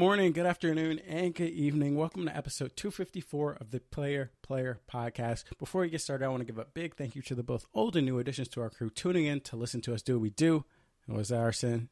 [0.00, 1.94] Good morning, good afternoon, and good evening.
[1.94, 5.44] Welcome to episode 254 of the Player Player Podcast.
[5.58, 7.66] Before we get started, I want to give a big thank you to the both
[7.74, 10.22] old and new additions to our crew tuning in to listen to us do what
[10.22, 10.64] we do.
[11.04, 11.90] What was that, Arsene?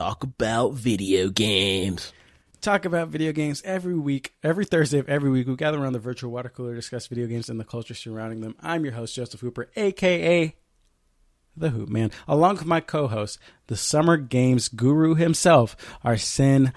[0.00, 2.12] Talk about video games.
[2.60, 5.46] Talk about video games every week, every Thursday of every week.
[5.46, 8.56] We gather around the virtual water cooler, discuss video games and the culture surrounding them.
[8.58, 10.56] I'm your host, Joseph Hooper, aka
[11.56, 16.72] the Hoop Man, along with my co-host, the Summer Games guru himself, Arsene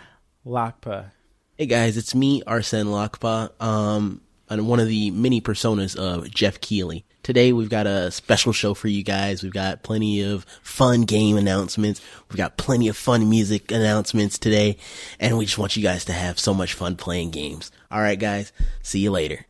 [0.47, 1.11] Lakpa.
[1.57, 6.61] Hey guys, it's me, Arsene Lakpa, um, and one of the many personas of Geoff
[6.61, 7.03] Keighley.
[7.21, 9.43] Today we've got a special show for you guys.
[9.43, 11.99] We've got plenty of fun game announcements.
[12.29, 14.77] We've got plenty of fun music announcements today,
[15.19, 17.69] and we just want you guys to have so much fun playing games.
[17.91, 19.45] All right, guys, see you later.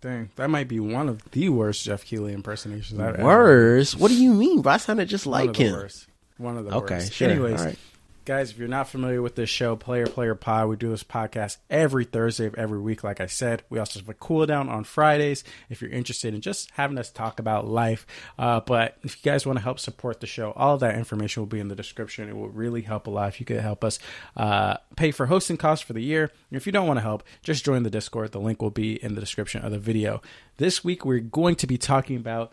[0.00, 3.24] Dang, that might be one of the worst Geoff Keighley impersonations I've ever.
[3.24, 3.94] Worse?
[3.94, 4.62] What do you mean?
[4.62, 5.72] Bro, I sounded just One like the him.
[5.74, 6.06] worst.
[6.38, 7.12] One of the Okay, worst.
[7.12, 7.28] sure.
[7.28, 7.78] Anyways, All right.
[8.24, 11.56] Guys, if you're not familiar with this show, Player Player Pod, we do this podcast
[11.68, 13.02] every Thursday of every week.
[13.02, 16.40] Like I said, we also have a cool down on Fridays if you're interested in
[16.40, 18.06] just having us talk about life.
[18.38, 21.42] Uh, but if you guys want to help support the show, all of that information
[21.42, 22.28] will be in the description.
[22.28, 23.98] It will really help a lot if you could help us
[24.36, 26.30] uh, pay for hosting costs for the year.
[26.50, 28.32] And if you don't want to help, just join the Discord.
[28.32, 30.22] The link will be in the description of the video.
[30.58, 32.52] This week, we're going to be talking about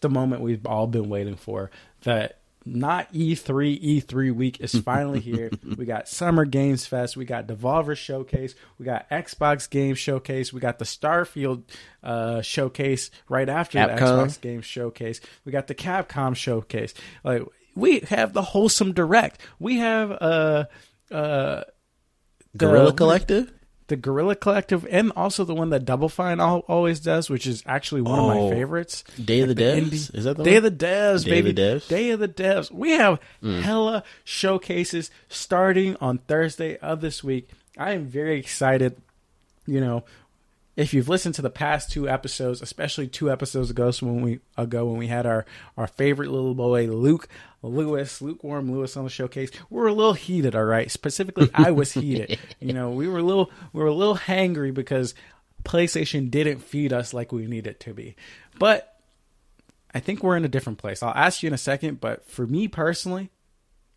[0.00, 1.70] the moment we've all been waiting for.
[2.02, 5.50] That not E E3, E3 week is finally here.
[5.76, 10.60] we got Summer Games Fest, we got Devolver Showcase, we got Xbox Game Showcase, we
[10.60, 11.64] got the Starfield
[12.02, 16.94] uh, Showcase right after the Xbox Game Showcase, we got the Capcom Showcase.
[17.22, 17.42] Like
[17.74, 19.40] we have the wholesome direct.
[19.58, 20.64] We have uh
[21.10, 21.66] uh the-
[22.56, 23.52] Guerrilla Collective?
[23.88, 28.00] The Guerrilla Collective, and also the one that Double Fine always does, which is actually
[28.00, 29.04] one of Oh, my favorites.
[29.22, 29.88] Day of the Like Devs?
[29.90, 30.64] indie- Is that the Day one?
[30.64, 31.50] of the Devs, Day baby?
[31.50, 31.84] of the Devs?
[31.84, 31.88] Mm.
[31.88, 32.70] Day of the Devs.
[32.72, 37.50] We have hella showcases starting on Thursday of this week.
[37.76, 38.96] I am very excited.
[39.66, 40.04] You know,
[40.76, 44.40] if you've listened to the past two episodes, especially two episodes ago, so when we
[44.56, 45.46] ago when we had our
[45.76, 47.28] our favorite little boy Luke
[47.62, 50.54] Lewis, lukewarm Lewis on the showcase, we were a little heated.
[50.54, 52.38] All right, specifically, I was heated.
[52.60, 55.14] You know, we were a little we were a little hangry because
[55.64, 58.16] PlayStation didn't feed us like we needed to be,
[58.58, 58.90] but.
[59.96, 61.04] I think we're in a different place.
[61.04, 63.30] I'll ask you in a second, but for me personally,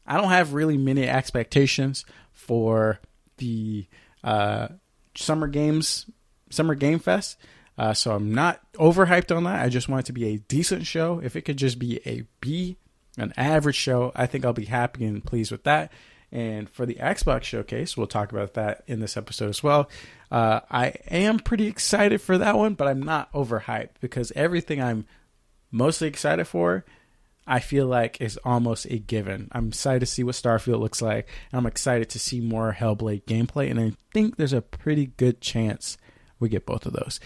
[0.05, 2.99] I don't have really many expectations for
[3.37, 3.87] the
[4.23, 4.67] uh,
[5.16, 6.05] summer games,
[6.50, 7.38] summer game fest.
[7.78, 9.63] Uh, so I'm not overhyped on that.
[9.63, 11.22] I just want it to be a decent show.
[11.24, 12.78] If it could just be a B,
[13.18, 15.91] an average show, I think I'll be happy and pleased with that.
[16.31, 19.90] And for the Xbox showcase, we'll talk about that in this episode as well.
[20.30, 25.06] Uh, I am pretty excited for that one, but I'm not overhyped because everything I'm
[25.72, 26.84] mostly excited for,
[27.46, 29.47] I feel like is almost a given.
[29.53, 31.29] I'm excited to see what Starfield looks like.
[31.53, 35.97] I'm excited to see more Hellblade gameplay, and I think there's a pretty good chance
[36.39, 37.19] we get both of those.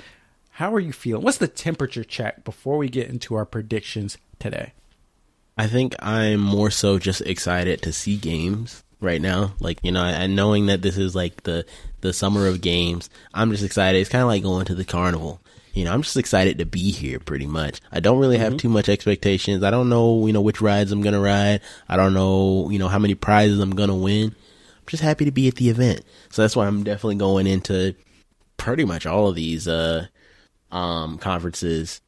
[0.51, 1.23] How are you feeling?
[1.23, 4.73] What's the temperature check before we get into our predictions today?
[5.57, 9.53] I think I'm more so just excited to see games right now.
[9.59, 11.65] Like, you know, and knowing that this is like the
[12.01, 13.99] the summer of games, I'm just excited.
[13.99, 15.39] It's kind of like going to the carnival.
[15.73, 17.79] You know, I'm just excited to be here pretty much.
[17.91, 18.57] I don't really have mm-hmm.
[18.57, 19.63] too much expectations.
[19.63, 21.61] I don't know, you know, which rides I'm going to ride.
[21.87, 24.35] I don't know, you know, how many prizes I'm going to win.
[24.35, 26.01] I'm just happy to be at the event.
[26.29, 27.95] So that's why I'm definitely going into
[28.61, 30.05] pretty much all of these uh
[30.71, 31.99] um conferences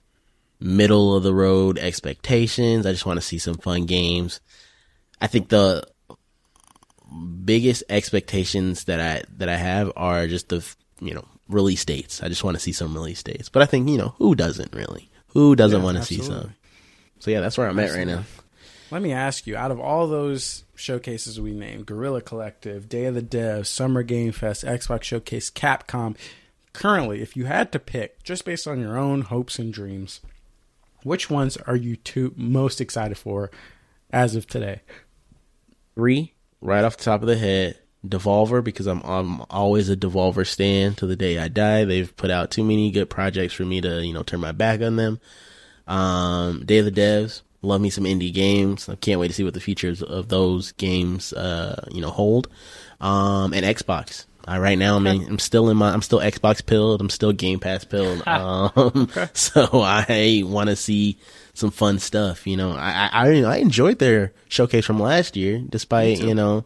[0.59, 2.85] middle of the road expectations.
[2.85, 4.39] I just want to see some fun games.
[5.19, 5.83] I think the
[7.43, 10.65] biggest expectations that I that I have are just the
[11.01, 12.23] you know release dates.
[12.23, 13.49] I just want to see some release dates.
[13.49, 15.09] But I think you know who doesn't really?
[15.29, 16.53] Who doesn't Yeah, want to see some?
[17.19, 18.23] So yeah, that's where I'm at right now.
[18.91, 23.15] Let me ask you, out of all those showcases we named, Guerrilla Collective, Day of
[23.15, 26.15] the Dev, Summer Game Fest, Xbox Showcase, Capcom,
[26.73, 30.21] currently, if you had to pick, just based on your own hopes and dreams,
[31.03, 33.51] which ones are you two most excited for
[34.11, 34.81] as of today?
[35.95, 40.45] Three, right off the top of the head, Devolver because I'm I'm always a Devolver
[40.45, 41.85] stand to the day I die.
[41.85, 44.81] They've put out too many good projects for me to you know turn my back
[44.81, 45.19] on them.
[45.87, 48.89] Um, Day of the Devs, love me some indie games.
[48.89, 52.49] I can't wait to see what the features of those games uh you know hold.
[52.99, 54.25] Um, and Xbox.
[54.47, 56.99] Uh, right now, I'm, in, I'm still in my, I'm still Xbox pilled.
[57.01, 58.23] I'm still Game Pass pilled.
[58.33, 61.17] Um, so I want to see
[61.53, 62.45] some fun stuff.
[62.47, 66.65] You know, I, I, I enjoyed their showcase from last year, despite, you know,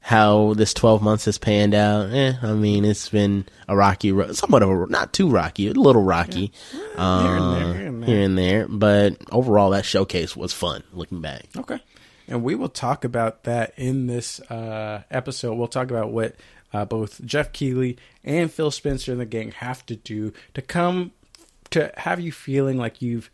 [0.00, 2.12] how this 12 months has panned out.
[2.12, 5.72] Eh, I mean, it's been a rocky road, somewhat of a, not too rocky, a
[5.72, 6.52] little rocky,
[6.96, 8.08] uh, Here and there, here and there.
[8.08, 8.68] here and there.
[8.68, 11.46] But overall, that showcase was fun looking back.
[11.56, 11.80] Okay.
[12.28, 15.54] and we will talk about that in this uh, episode.
[15.54, 16.36] We'll talk about what
[16.74, 21.12] uh, both Geoff Keighley and Phil Spencer and the gang have to do to come
[21.70, 23.30] to have you feeling like you've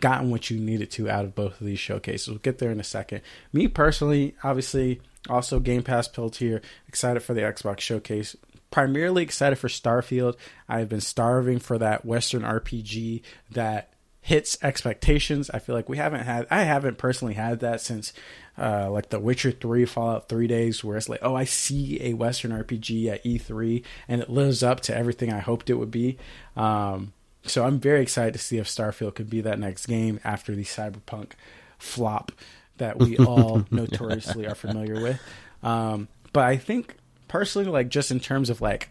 [0.00, 2.28] gotten what you needed to out of both of these showcases.
[2.28, 3.22] We'll get there in a second.
[3.52, 8.36] Me personally, obviously, also Game Pass Peltier, excited for the Xbox showcase.
[8.70, 10.36] Primarily excited for Starfield.
[10.68, 13.93] I've been starving for that Western RPG that
[14.24, 15.50] hits expectations.
[15.52, 18.14] I feel like we haven't had I haven't personally had that since
[18.56, 22.14] uh, like The Witcher 3 Fallout 3 days where it's like, "Oh, I see a
[22.14, 26.16] western RPG at E3 and it lives up to everything I hoped it would be."
[26.56, 27.12] Um,
[27.44, 30.64] so I'm very excited to see if Starfield could be that next game after the
[30.64, 31.32] Cyberpunk
[31.78, 32.32] flop
[32.78, 35.20] that we all notoriously are familiar with.
[35.62, 36.96] Um, but I think
[37.28, 38.88] personally, like just in terms of like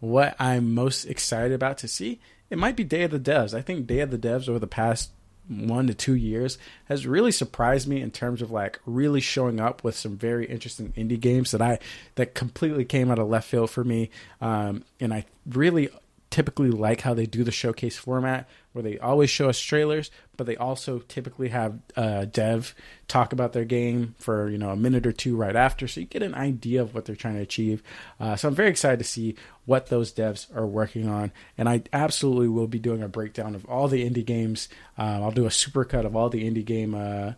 [0.00, 2.20] what I'm most excited about to see,
[2.52, 3.54] it might be Day of the Devs.
[3.54, 5.10] I think Day of the Devs over the past
[5.48, 9.82] one to two years has really surprised me in terms of like really showing up
[9.82, 11.78] with some very interesting indie games that I
[12.16, 14.10] that completely came out of left field for me.
[14.42, 15.88] Um, and I really
[16.32, 20.46] typically like how they do the showcase format where they always show us trailers but
[20.46, 22.74] they also typically have uh, dev
[23.06, 26.06] talk about their game for you know a minute or two right after so you
[26.06, 27.82] get an idea of what they're trying to achieve.
[28.18, 29.36] Uh, so i'm very excited to see
[29.66, 33.66] what those devs are working on and i absolutely will be doing a breakdown of
[33.66, 34.70] all the indie games.
[34.96, 37.32] Um, i'll do a supercut of all the indie game uh,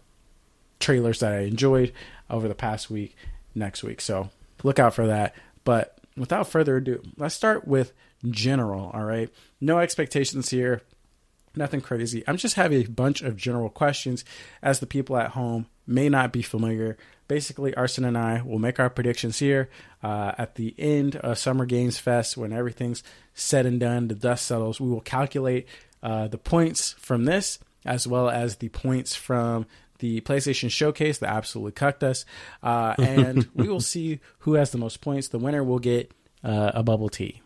[0.78, 1.92] trailers that i enjoyed
[2.30, 3.16] over the past week
[3.56, 4.00] next week.
[4.00, 4.30] So
[4.62, 5.34] look out for that.
[5.64, 7.92] But without further ado let's start with
[8.30, 8.90] general.
[8.92, 9.30] All right.
[9.60, 10.82] No expectations here.
[11.56, 12.24] Nothing crazy.
[12.26, 14.24] I'm just having a bunch of general questions
[14.62, 16.96] as the people at home may not be familiar.
[17.28, 19.70] Basically, Arsene and I will make our predictions here
[20.02, 23.02] uh, at the end of Summer Games Fest when everything's
[23.34, 24.80] said and done, the dust settles.
[24.80, 25.68] We will calculate
[26.02, 29.66] uh, the points from this as well as the points from
[29.98, 32.24] the PlayStation Showcase that absolutely cucked us.
[32.62, 35.28] Uh, and we will see who has the most points.
[35.28, 36.12] The winner will get
[36.42, 37.42] uh, a bubble tea.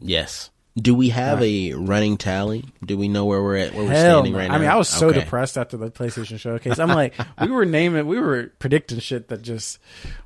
[0.00, 0.50] Yes.
[0.76, 2.64] Do we have a running tally?
[2.84, 3.74] Do we know where we're at?
[3.74, 4.38] Where we're Hell standing no.
[4.38, 4.54] right now?
[4.54, 5.20] I mean, I was so Okay.
[5.20, 6.78] depressed after the PlayStation Showcase.
[6.78, 9.78] I'm like, we were naming, we were predicting shit that just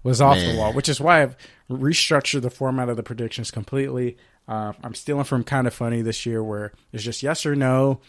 [0.03, 1.37] was off the wall, which is why I've
[1.71, 4.17] restructured the format of the predictions completely.
[4.47, 8.01] Uh, I'm stealing from kind of funny this year, where it's just yes or no,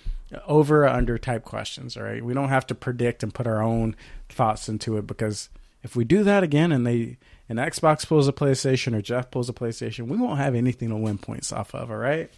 [0.45, 1.95] over or under type questions.
[1.95, 3.95] All right, we don't have to predict and put our own
[4.27, 5.49] thoughts into it because
[5.83, 7.17] if we do that again and they
[7.49, 10.95] and Xbox pulls a PlayStation or Geoff pulls a PlayStation, we won't have anything to
[10.95, 11.91] win points off of.
[11.91, 12.29] All right.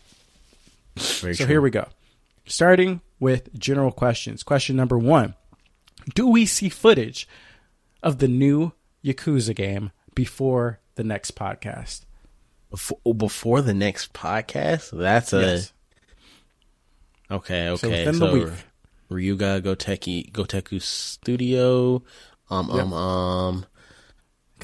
[0.95, 1.45] Very So true.
[1.53, 1.87] here we go.
[2.45, 4.43] Starting with general questions.
[4.43, 5.35] Question number one
[6.15, 7.27] Do we see footage
[8.03, 8.71] of the new
[9.03, 12.01] Yakuza game before the next podcast?
[12.69, 14.91] before, oh, before the next podcast.
[14.97, 15.73] That's a Yes.
[17.31, 17.75] okay.
[17.77, 18.53] So Okay, within so, the week.
[19.09, 22.03] Ryuga Goteki Gotoku Studio.
[22.49, 22.79] Um, Yep.
[22.85, 23.65] um, um,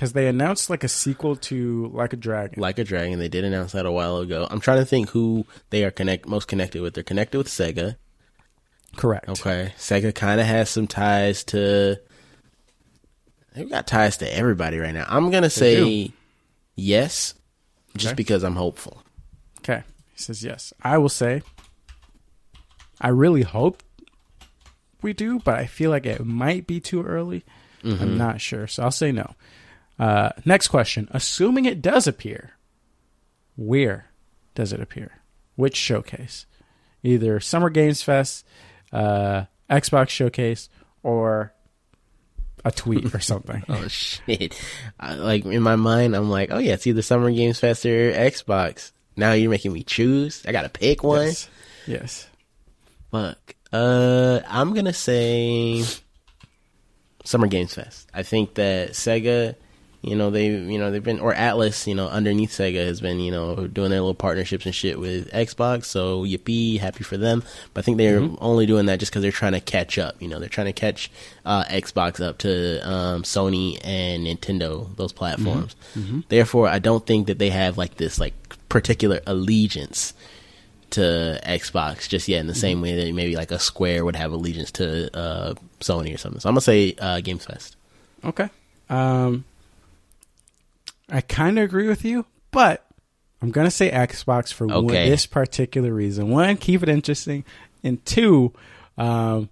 [0.04, 2.62] Because they announced like a sequel to Like a Dragon.
[2.62, 3.20] like a dragon.
[3.20, 4.46] They did announce that a while ago.
[4.52, 6.94] I'm trying to think who they are connect most connected with.
[6.94, 7.96] They're connected with Sega.
[8.98, 9.30] Correct.
[9.30, 12.02] Okay, Sega kind of has some ties to.
[13.56, 15.06] They've got ties to everybody right now.
[15.08, 16.12] I'm gonna say
[16.76, 17.34] yes,
[17.96, 18.16] just Okay.
[18.16, 19.04] because I'm hopeful.
[19.60, 19.84] Okay.
[20.12, 20.74] He says yes.
[20.82, 21.44] I will say,
[23.00, 23.82] I really hope
[25.02, 27.46] we do, but I feel like it might be too early.
[27.86, 28.18] I'm mm-hmm.
[28.18, 28.68] not sure.
[28.68, 29.34] So I'll say no.
[30.00, 31.08] Uh, next question.
[31.12, 32.52] Assuming it does appear,
[33.56, 34.08] where
[34.56, 35.22] does it appear?
[35.56, 36.46] Which showcase?
[37.04, 38.46] Either Summer Games Fest,
[38.92, 40.70] uh, Xbox Showcase,
[41.04, 41.54] or
[42.66, 43.64] a tweet or something.
[43.68, 44.60] Oh shit!
[45.00, 48.12] I, like in my mind, I'm like, oh yeah, it's either Summer Games Fest or
[48.14, 48.92] Xbox.
[49.16, 50.44] Now you're making me choose.
[50.48, 51.28] I gotta pick one.
[51.28, 51.50] Yes.
[51.86, 52.28] Yes.
[53.12, 53.56] Fuck.
[53.72, 55.84] Uh, I'm gonna say
[57.26, 58.10] Summer Games Fest.
[58.14, 59.56] I think that Sega,
[60.04, 63.22] you know, they, you know, they've been or Atlus, you know, underneath Sega has been,
[63.22, 65.86] you know, doing their little partnerships and shit with Xbox.
[65.86, 67.42] So yippee, happy for them.
[67.74, 70.22] But I think they're only doing that just because they're trying to catch up.
[70.22, 71.10] You know, they're trying to catch
[71.46, 75.74] uh, Xbox up to um, Sony and Nintendo, those platforms.
[76.28, 78.34] Therefore, I don't think that they have like this like
[78.68, 80.14] particular allegiance
[80.92, 84.34] to Xbox just yet in the same way that maybe like a Square would have
[84.34, 86.42] allegiance to uh, Sony or something.
[86.42, 87.78] So I'm gonna say uh, Games Fest.
[88.26, 88.50] Okay.
[88.90, 89.46] Um,
[91.14, 92.86] I kind of agree with you, but
[93.42, 96.30] I'm going to say Xbox for one, this particular reason.
[96.30, 97.46] One, keep it interesting.
[97.84, 98.52] And two,
[98.98, 99.50] um,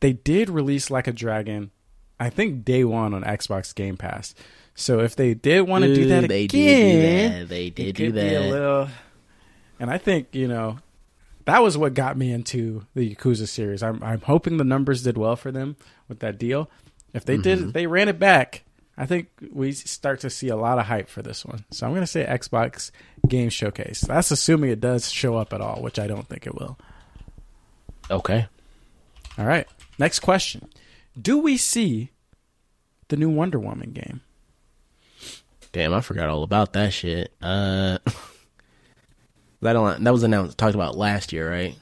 [0.00, 1.70] they did release Like a Dragon,
[2.18, 4.34] I think day one on Xbox Game Pass.
[4.74, 7.48] So if they did want to do that They again, did do that.
[7.48, 8.50] They did do could be a that.
[8.50, 8.88] little.
[9.80, 10.78] And I think you know,
[11.46, 13.82] that was what got me into the Yakuza series.
[13.82, 15.76] I'm I'm hoping the numbers did well for them
[16.08, 16.68] with that deal.
[17.14, 17.70] If they did, Mm-hmm.
[17.70, 18.64] they ran it back.
[18.98, 21.64] I think we start to see a lot of hype for this one.
[21.70, 22.90] So I'm going to say Xbox
[23.28, 24.00] Game Showcase.
[24.00, 26.78] That's assuming it does show up at all, which I don't think it will.
[28.10, 28.46] Okay.
[29.38, 29.66] All right.
[29.98, 30.68] Next question.
[31.20, 32.10] Do we see
[33.08, 34.22] the new Wonder Woman game?
[35.72, 37.32] Damn, I forgot all about that shit.
[37.42, 37.98] Uh,
[39.60, 41.76] that don't, that was announced talked about last year, right?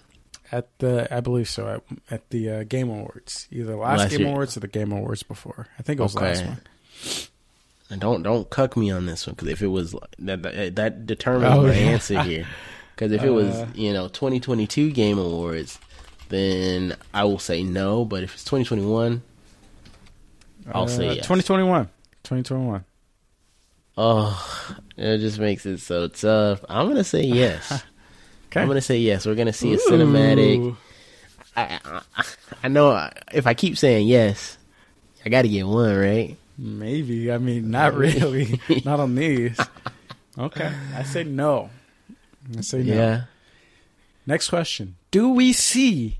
[0.50, 4.21] At the, I believe so, at, at the uh, Game Awards, either last, Last Game
[4.21, 4.28] year.
[4.30, 5.68] Awards or the Game Awards before.
[5.78, 6.26] I think it was Okay.
[6.26, 6.61] last one.
[7.90, 11.06] And don't don't cuck me on this one because if it was that that, that
[11.06, 11.75] determines Oh, my yeah.
[11.90, 12.46] answer here.
[12.94, 13.66] Because if it was Uh.
[13.75, 15.80] you know 2022 Game Awards,
[16.28, 18.04] then I will say no.
[18.04, 19.20] But if it's 2021,
[20.73, 21.25] I'll say Uh, yes.
[21.25, 21.87] 2021.
[22.23, 22.84] 2021.
[23.99, 26.64] Oh, it just makes it so tough.
[26.68, 27.82] I'm gonna say yes.
[28.46, 28.61] Okay.
[28.61, 29.26] I'm gonna say yes.
[29.26, 30.76] We're gonna see a cinematic.
[31.56, 31.80] I,
[32.16, 32.25] I,
[32.64, 34.56] I know if I keep saying yes,
[35.25, 36.37] I got to get one right.
[36.56, 37.30] Maybe.
[37.32, 38.61] I mean, not really.
[38.84, 39.58] not on these.
[40.38, 40.73] Okay.
[40.94, 41.70] I say no.
[42.56, 42.94] I say no.
[42.94, 43.25] Yeah.
[44.26, 44.96] Next question.
[45.11, 46.18] Do we see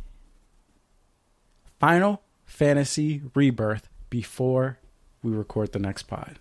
[1.78, 4.78] Final Fantasy Rebirth before
[5.22, 6.38] we record the next pod?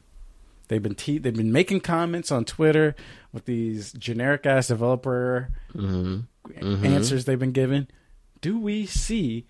[0.67, 2.95] They've been te- they've been making comments on Twitter
[3.31, 6.21] with these generic ass developer hmm
[6.62, 7.88] answers they've been given.
[8.41, 9.45] Do we see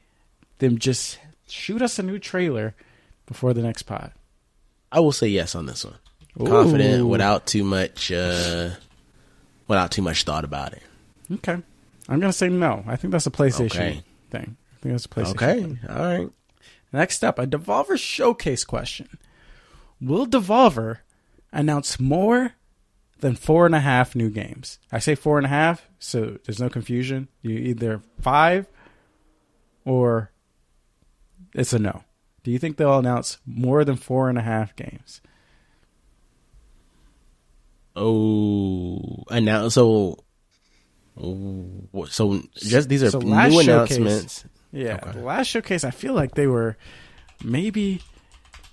[0.60, 2.76] them just shoot us a new trailer
[3.26, 4.12] before the next pod?
[4.94, 5.96] I will say yes on this one.
[6.48, 8.70] Confident without too much uh
[9.68, 10.84] without too much thought about it.
[11.32, 11.58] Okay.
[12.08, 12.84] I'm gonna say no.
[12.88, 14.04] I think that's a PlayStation Okay.
[14.30, 14.56] thing.
[14.74, 15.36] I think that's a PlayStation.
[15.36, 15.62] Okay.
[15.62, 15.80] thing.
[15.90, 16.30] All right.
[16.92, 19.18] Next up, a Devolver Showcase question.
[20.00, 21.00] Will Devolver
[21.52, 22.54] announce more
[23.20, 24.78] than four and a half new games?
[24.92, 27.30] I say four and a half, so there's no confusion.
[27.42, 28.68] You either five
[29.86, 30.32] or
[31.56, 32.04] it's a no.
[32.44, 35.22] Do you think they'll announce more than four and a half games?
[37.96, 40.18] Oh, announce so
[41.22, 44.46] oh, so just these are So new showcase- announcements.
[44.72, 45.12] Yeah, Okay.
[45.20, 46.76] the last showcase, I feel like they were
[47.44, 48.02] maybe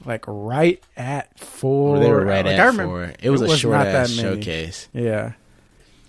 [0.07, 1.97] like right at four.
[1.97, 3.15] Or they were right like, at I remember, four.
[3.23, 4.37] It was a was short not ass that many.
[4.41, 4.89] showcase.
[4.95, 5.33] Yeah.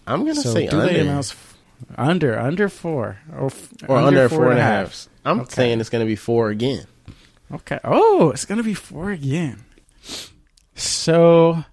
[0.07, 1.57] I'm gonna So say do under they announce f-
[1.97, 5.09] under under four or f- or under, four and a half.
[5.25, 5.53] I'm Okay.
[5.53, 6.85] saying it's gonna be four again.
[7.53, 7.79] Okay.
[7.83, 9.63] Oh, it's gonna be four again.
[10.75, 11.63] So,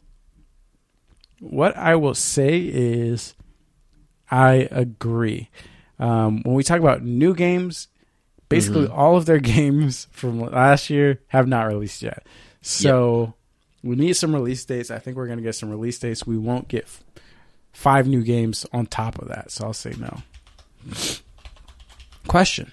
[1.41, 3.35] what I will say is,
[4.31, 5.51] I agree.
[5.99, 7.89] Um, when we talk about new games,
[8.49, 8.99] basically Mm-hmm.
[8.99, 12.27] all of their games from last year have not released yet.
[12.61, 13.35] So
[13.83, 14.91] we need some release dates.
[14.91, 16.27] I think we're gonna get some release dates.
[16.27, 17.03] We won't get f-
[17.73, 19.51] five new games on top of that.
[19.53, 20.23] So I'll say no.
[22.27, 22.73] Question.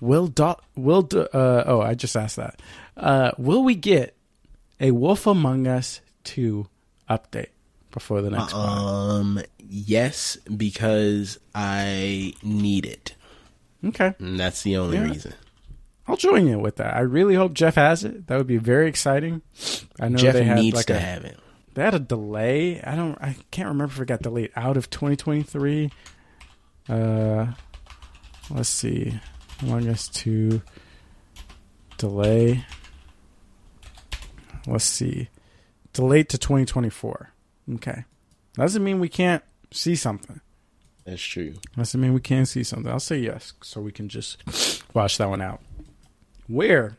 [0.00, 2.60] Will do, will do, uh, oh I just asked that.
[2.96, 4.16] Uh, will we get
[4.80, 6.66] a Wolf Among Us 2
[7.08, 7.48] update
[7.90, 8.54] before the next?
[8.54, 13.14] Um, yes, because I need it.
[13.84, 14.14] Okay.
[14.18, 15.04] And that's the only Yeah.
[15.04, 15.34] reason.
[16.06, 16.96] I'll join you with that.
[16.96, 18.26] I really hope Geoff has it.
[18.26, 19.42] That would be very exciting.
[20.00, 21.38] I know Geoff they had needs like to a, have it.
[21.74, 22.80] They had a delay.
[22.82, 23.16] I don't.
[23.22, 25.90] I can't remember if it got delayed out of 2023.
[26.88, 27.46] Uh,
[28.50, 29.20] let's see.
[29.62, 30.62] Among Us to
[31.98, 32.64] delay.
[34.66, 35.28] Let's see.
[35.92, 37.32] Delayed to 2024.
[37.74, 38.04] Okay.
[38.54, 40.40] Doesn't mean we can't see something.
[41.04, 41.54] That's true.
[41.76, 42.90] Doesn't mean we can't see something.
[42.90, 44.42] I'll say yes, so we can just
[44.94, 45.60] wash that one out.
[46.46, 46.96] Where,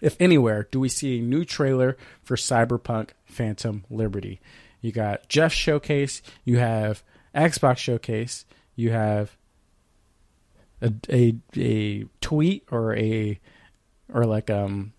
[0.00, 4.40] if anywhere, do we see a new trailer for Cyberpunk Phantom Liberty?
[4.80, 7.02] You got Geoff Showcase, you have
[7.34, 8.44] Xbox Showcase,
[8.74, 9.35] you have
[10.82, 13.38] a a, a tweet or a
[14.12, 14.92] or like um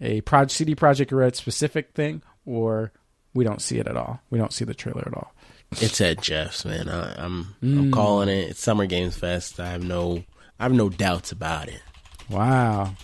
[0.00, 2.92] a proj CD Projekt Red specific thing, or
[3.34, 4.20] we don't see it at all.
[4.30, 5.32] We don't see the trailer at all.
[5.72, 6.88] It's at Geoff's, man.
[6.88, 7.78] I, I'm Mm.
[7.78, 8.50] I'm calling it.
[8.50, 9.60] It's Summer Games Fest.
[9.60, 10.24] I have no
[10.58, 11.82] I have no doubts about it.
[12.30, 12.94] Wow.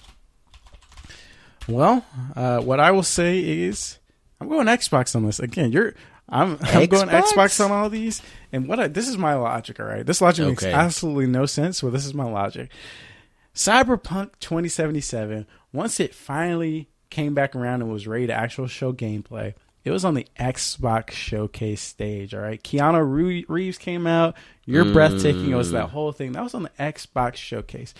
[1.68, 2.04] Well,
[2.36, 3.98] uh, what I will say is,
[4.40, 5.72] I'm going Xbox on this again.
[5.72, 5.94] You're,
[6.28, 7.62] I'm, I'm going Xbox?
[7.62, 9.78] On all these, and what I, this is my logic.
[9.78, 10.72] All right, this logic makes Okay.
[10.72, 11.82] absolutely no sense.
[11.82, 12.70] Well, this is my logic.
[13.54, 15.46] Cyberpunk 2077.
[15.72, 19.54] Once it finally came back around and was ready to actual show gameplay,
[19.84, 22.34] it was on the Xbox showcase stage.
[22.34, 24.34] All right, Keanu Ree- Reeves came out.
[24.64, 24.92] You're hmm.
[24.94, 25.50] breathtaking.
[25.50, 26.32] It was that whole thing.
[26.32, 27.92] That was on the Xbox showcase.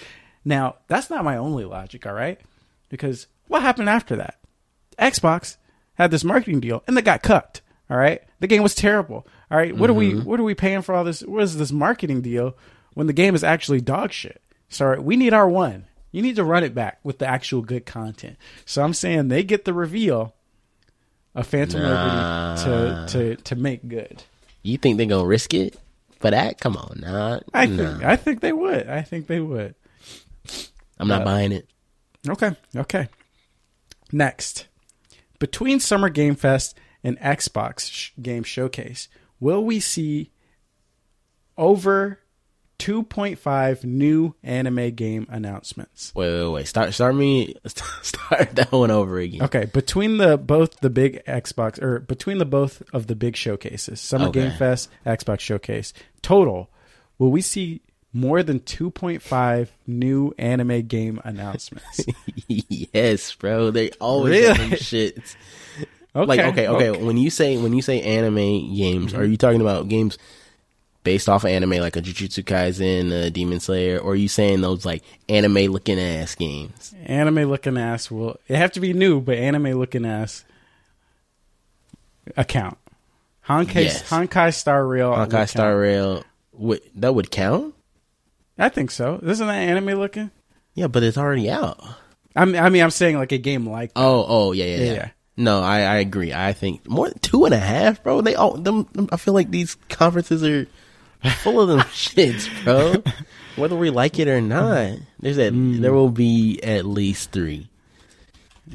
[0.47, 2.07] Now, that's not my only logic.
[2.07, 2.41] All right,
[2.89, 4.39] because what happened after that?
[4.99, 5.57] Xbox
[5.95, 7.61] had this marketing deal and they got cut.
[7.95, 9.25] All right, the game was terrible.
[9.53, 10.25] All right, what are we Mm-hmm.
[10.29, 11.21] what are we paying for all this?
[11.21, 12.57] What is this marketing deal
[12.95, 14.43] when the game is actually dog shit?
[14.69, 15.85] So we need our one.
[16.11, 18.37] You need to run it back with the actual good content.
[18.67, 20.35] So I'm saying they get the reveal
[21.37, 22.57] of Phantom Nah.
[22.57, 24.25] Liberty to to to make good.
[24.65, 25.77] You think they're gonna risk it
[26.19, 26.59] for that?
[26.59, 27.39] Come on, nah.
[27.53, 27.77] I nah.
[27.77, 28.89] think I think they would.
[28.89, 29.77] I think they would.
[30.99, 31.69] I'm not uh, buying it.
[32.29, 32.57] Okay.
[32.75, 33.09] Okay.
[34.11, 34.67] Next,
[35.39, 39.09] between Summer Game Fest and Xbox sh- Game Showcase,
[39.39, 40.31] will we see
[41.57, 42.19] over
[42.79, 46.13] 2.5 new anime game announcements?
[46.15, 46.67] Wait, wait, wait.
[46.67, 47.55] Start, start me.
[48.03, 49.43] Start that one over again.
[49.43, 54.01] Okay, between the both the big Xbox or between the both of the big showcases,
[54.01, 54.41] Summer Okay.
[54.49, 55.93] Game Fest, Xbox Showcase,
[56.23, 56.71] total,
[57.19, 57.81] will we see
[58.13, 62.01] more than 2.5 new anime game announcements?
[62.49, 63.71] yes, bro.
[63.71, 64.71] They always Really?
[64.77, 65.37] shits.
[66.17, 66.27] Okay.
[66.27, 66.91] Like, okay, okay.
[67.05, 68.37] When you say when you say anime
[68.75, 69.33] games, are mm-hmm.
[69.33, 70.17] you talking about games
[71.03, 74.61] based off of anime, like a Jujutsu Kaisen, a Demon Slayer, or are you saying
[74.63, 76.95] those like anime looking ass games?
[77.05, 80.45] anime looking ass will it have to be new but anime looking ass
[82.37, 82.79] account
[83.47, 84.09] honkai Yes.
[84.09, 85.51] honkai star rail Honkai count.
[85.51, 87.75] Star Rail, would, that would count?
[88.59, 90.31] i think so isn't that anime looking
[90.75, 91.79] Yeah, but it's already out.
[92.37, 94.93] I mean, I mean i'm saying like a game like Oh, oh, yeah, yeah, Yeah,
[94.93, 95.09] yeah.
[95.37, 96.33] No, I, I agree.
[96.33, 98.21] I think more than two and a half, bro.
[98.21, 98.87] They all them.
[98.93, 100.67] them- I feel like these conferences are
[101.43, 103.03] full of them shits, bro.
[103.57, 105.53] Whether we like it or not, there's that.
[105.53, 105.81] Mm.
[105.81, 107.69] There will be at least three.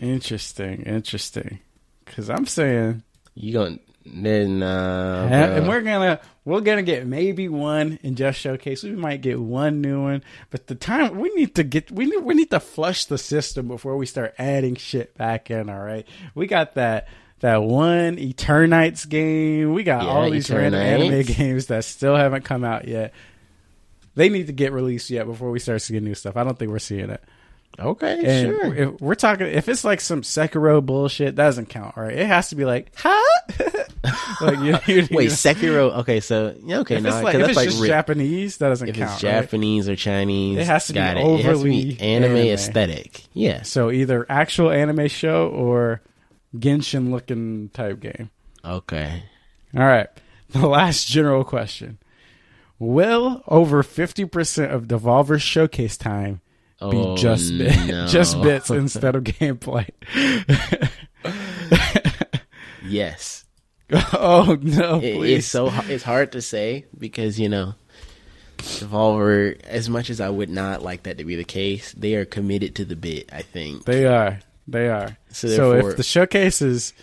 [0.01, 1.59] interesting interesting
[2.05, 3.01] because i'm saying
[3.35, 3.79] You going
[4.13, 4.63] then?
[4.63, 9.21] Uh, and, and we're gonna we're gonna get maybe one in just showcase we might
[9.21, 12.49] get one new one but the time we need to get we need we need
[12.49, 16.73] to flush the system before we start adding shit back in all right we got
[16.73, 17.07] that
[17.41, 22.43] that one Eternights game we got Yeah, all these random anime games that still haven't
[22.43, 23.13] come out yet
[24.15, 26.71] they need to get released yet before we start seeing new stuff i don't think
[26.71, 27.23] we're seeing it
[27.77, 28.75] okay, and sure.
[28.75, 32.17] if we're talking, if it's like some Sekiro bullshit, that doesn't count, all right?
[32.17, 33.21] It has to be like, huh?
[34.41, 35.97] like you, you, Wait, you- Sekiro.
[35.99, 38.57] Okay, so yeah, okay, if no, it's like, because if that's it's like just Japanese,
[38.57, 39.11] that doesn't if count.
[39.13, 39.41] it's right?
[39.41, 41.25] Japanese or Chinese, It has to be got it.
[41.25, 42.47] It has to be overly anime, anime.
[42.47, 43.23] aesthetic.
[43.33, 43.63] Yeah.
[43.63, 46.01] So either actual anime show or
[46.55, 48.29] Genshin looking type game.
[48.63, 49.23] Okay.
[49.75, 50.07] All right.
[50.51, 51.99] The last general question:
[52.79, 56.41] Will over fifty percent of Devolver's showcase time
[56.79, 58.07] be Oh, just bit, no.
[58.07, 59.87] just bits instead of gameplay?
[62.83, 63.45] Yes.
[64.13, 64.99] oh no!
[65.01, 67.73] It- it's so it's hard to say because you know
[68.57, 72.25] Devolver as much as I would not like that to be the case they are
[72.25, 74.39] committed to the bit I think They are.
[74.67, 75.17] They are.
[75.31, 76.93] So So, if the showcase is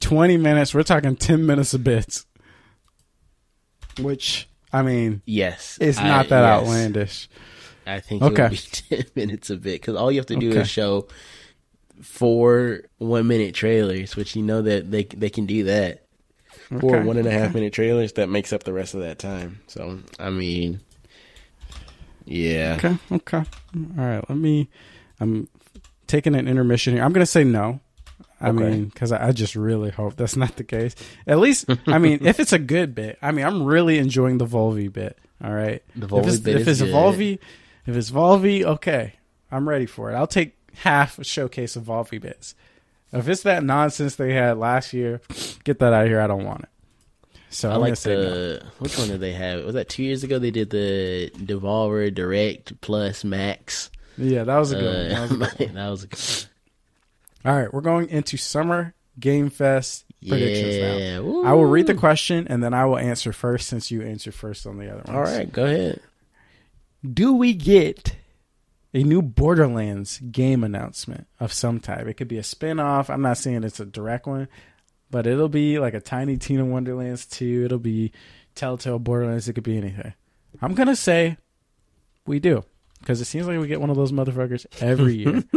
[0.00, 2.24] 20 minutes, we're talking 10 minutes of bits.
[4.00, 6.62] Which, I mean, yes it's I- not that yes.
[6.62, 7.28] outlandish.
[7.86, 8.48] I think Okay.
[8.48, 8.56] be
[8.96, 10.60] 10 minutes of bit because all you have to do Okay.
[10.60, 11.06] is show
[12.02, 16.03] four one minute trailers which you know that they they can do that
[16.80, 17.04] four Okay.
[17.06, 19.98] one and a half minute trailers that makes up the rest of that time so
[20.18, 20.80] I mean
[22.24, 22.96] yeah Okay.
[23.12, 23.38] Okay.
[23.38, 23.44] All
[24.04, 24.24] right.
[24.28, 24.68] Let me.
[25.20, 25.48] I'm
[26.06, 27.02] taking an intermission here.
[27.04, 27.80] I'm going to say no.
[28.40, 28.58] I Okay.
[28.58, 30.94] mean, because I, I just really hope that's not the case.
[31.26, 34.46] At least, I mean, if it's a good bit, I mean, I'm really enjoying the
[34.46, 35.18] Volvi bit.
[35.42, 35.82] All right.
[35.94, 36.80] The if Volvi it's, bit if it's.
[36.80, 37.38] Volvi,
[37.86, 39.14] if it's Volvi, okay,
[39.52, 40.14] I'm ready for it.
[40.14, 42.54] I'll take half a showcase of Volvi bits.
[43.14, 45.20] If it's that nonsense they had last year,
[45.64, 46.20] get that out of here.
[46.20, 46.68] I don't want it.
[47.50, 48.22] So I I'm like say no.
[48.22, 49.64] the which one did they have?
[49.64, 50.38] Was that two years ago?
[50.40, 53.90] They did the Devolver Direct Plus Max.
[54.18, 55.38] Yeah, that was a good Uh, one.
[55.38, 56.44] That was a good that was a good.
[57.44, 60.96] All right, we're going into Summer Game Fest predictions now.
[60.96, 64.34] Yeah, I will read the question and then I will answer first since you answered
[64.34, 65.14] first on the other one.
[65.14, 66.00] All right, go ahead.
[67.12, 68.16] Do we get
[68.94, 72.06] a new Borderlands game announcement of some type?
[72.06, 73.10] It could be a spin off.
[73.10, 74.48] I'm not saying it's a direct one,
[75.10, 77.64] but it'll be like a Tiny Tina Wonderlands 2.
[77.66, 78.12] It'll be
[78.54, 79.48] Telltale Borderlands.
[79.48, 80.14] It could be anything.
[80.62, 81.36] I'm going to say
[82.26, 82.64] we do
[83.00, 85.44] because it seems like we get one of those motherfuckers every year.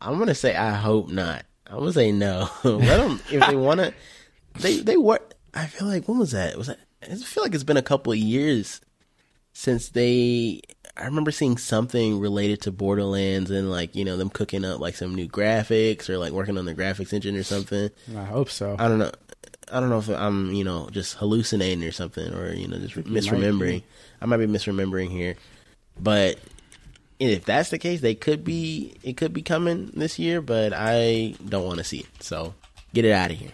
[0.00, 1.44] I'm gonna say I hope not.
[1.66, 2.48] I'm gonna say no.
[2.64, 3.92] Let them if they wanna.
[4.60, 5.20] They they were.
[5.54, 6.56] I feel like when was that?
[6.56, 6.78] Was that?
[7.02, 8.80] I feel like it's been a couple of years
[9.52, 10.60] since they.
[10.98, 14.96] I remember seeing something related to Borderlands and like you know them cooking up like
[14.96, 17.90] some new graphics or like working on the graphics engine or something.
[18.16, 18.74] I hope so.
[18.78, 19.12] I don't know.
[19.70, 22.96] I don't know if I'm, you know, just hallucinating or something, or you know, just
[22.96, 23.80] misremembering.
[23.80, 23.84] be.
[24.20, 25.36] I might be misremembering here,
[26.00, 26.38] but
[27.20, 28.94] if that's the case, they could be.
[29.02, 32.22] It could be coming this year, but I don't want to see it.
[32.22, 32.54] So
[32.92, 33.52] get it out of here.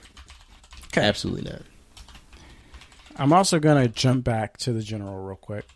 [0.86, 1.02] Okay.
[1.02, 1.62] Absolutely not.
[3.16, 5.66] I'm also gonna jump back to the general real quick.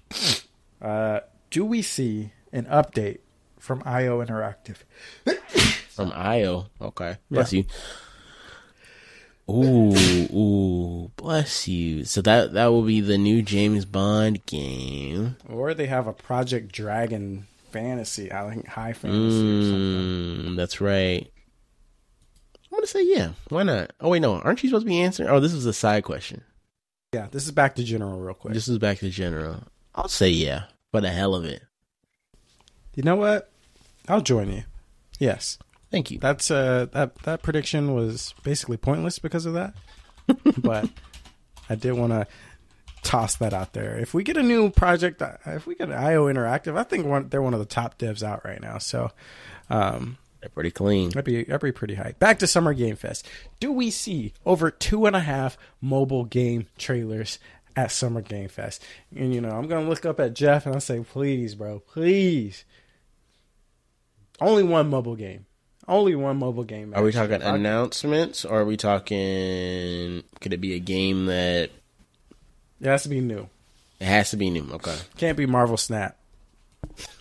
[0.80, 3.18] Uh, do we see an update
[3.58, 4.76] from IO Interactive?
[5.90, 6.66] From IO.
[6.80, 7.16] Okay.
[7.30, 7.64] Bless you.
[9.50, 9.94] Ooh,
[10.32, 12.04] ooh, bless you.
[12.04, 15.36] So that that will be the new James Bond game.
[15.48, 20.52] Or they have a Project Dragon fantasy, I think high fantasy or something.
[20.52, 21.26] Mm, that's right.
[22.70, 23.30] I'm gonna say yeah.
[23.48, 23.92] Why not?
[24.00, 24.34] Oh wait, no.
[24.34, 25.30] Aren't you supposed to be answering?
[25.30, 26.44] Oh, this was a side question.
[27.14, 28.52] Yeah, this is back to general real quick.
[28.52, 29.64] This is back to general.
[29.94, 31.62] I'll say yeah for the hell of it.
[32.94, 33.50] you know what?
[34.08, 34.62] I'll join you.
[35.18, 35.58] Yes.
[35.90, 36.18] Thank you.
[36.18, 39.74] That's uh that that prediction was basically pointless because of that.
[40.58, 40.88] but
[41.68, 42.26] I did want to
[43.02, 43.98] toss that out there.
[43.98, 47.06] If we get a new project, uh, if we get an IO Interactive, I think
[47.06, 48.78] one, they're one of the top devs out right now.
[48.78, 49.10] So
[49.70, 51.10] um, They're pretty clean.
[51.10, 52.14] that'd be that'd be pretty high.
[52.18, 53.26] Back to Summer Game Fest.
[53.60, 57.38] Do we see over two and a half mobile game trailers
[57.78, 58.82] at Summer Game Fest?
[59.16, 62.64] And you know, I'm gonna look up at Geoff and I say, please, bro, please.
[64.40, 65.46] Only one mobile game.
[65.86, 66.92] Only one mobile game.
[66.94, 71.70] Are we talking I- announcements or are we talking could it be a game that
[72.80, 73.48] It has to be new.
[74.00, 74.66] it has to be new?
[74.72, 74.96] Okay.
[75.16, 76.16] Can't be Marvel Snap.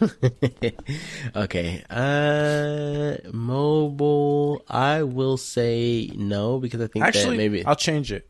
[1.35, 1.83] okay.
[1.89, 8.29] Uh mobile I will say no because I think Actually, that maybe I'll change it.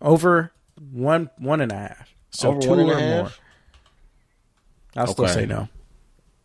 [0.00, 0.52] Over
[0.96, 2.14] one one and a half.
[2.30, 3.30] So Over two or more.
[4.96, 5.34] I'll still Okay.
[5.34, 5.68] say no.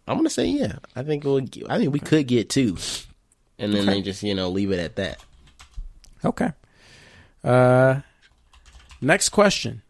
[0.08, 0.78] I'm gonna say yeah.
[0.96, 2.78] I think we'll I think we could get two.
[3.58, 5.24] And then they just, you know, leave it at that.
[6.26, 6.52] Okay.
[7.44, 8.02] Uh,
[9.02, 9.84] next question: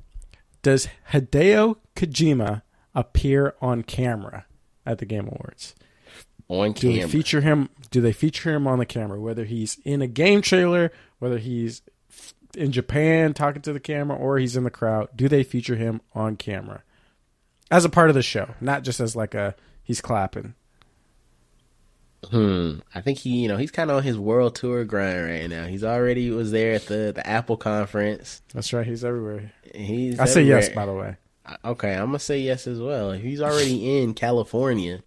[0.62, 2.62] Does Hideo Kojima
[2.94, 4.46] appear on camera
[4.86, 5.74] at the Game Awards?
[6.50, 7.10] On Do they camera.
[7.10, 7.70] feature him?
[7.92, 9.20] Do they feature him on the camera?
[9.22, 11.82] Whether he's in a game trailer, whether he's
[12.56, 16.02] in Japan talking to the camera, or he's in the crowd, do they feature him
[16.14, 16.84] on camera
[17.70, 20.54] as a part of the show, not just as like a he's clapping?
[22.30, 22.80] Hmm.
[22.94, 25.66] I think he, you know, he's kind of on his world tour grind right now.
[25.66, 28.42] He's already was there at the the Apple conference.
[28.54, 29.52] That's right, he's everywhere.
[29.74, 31.18] He's I say yes, by the way.
[31.66, 33.12] Okay, I'm gonna say yes as well.
[33.14, 35.02] He's already in California.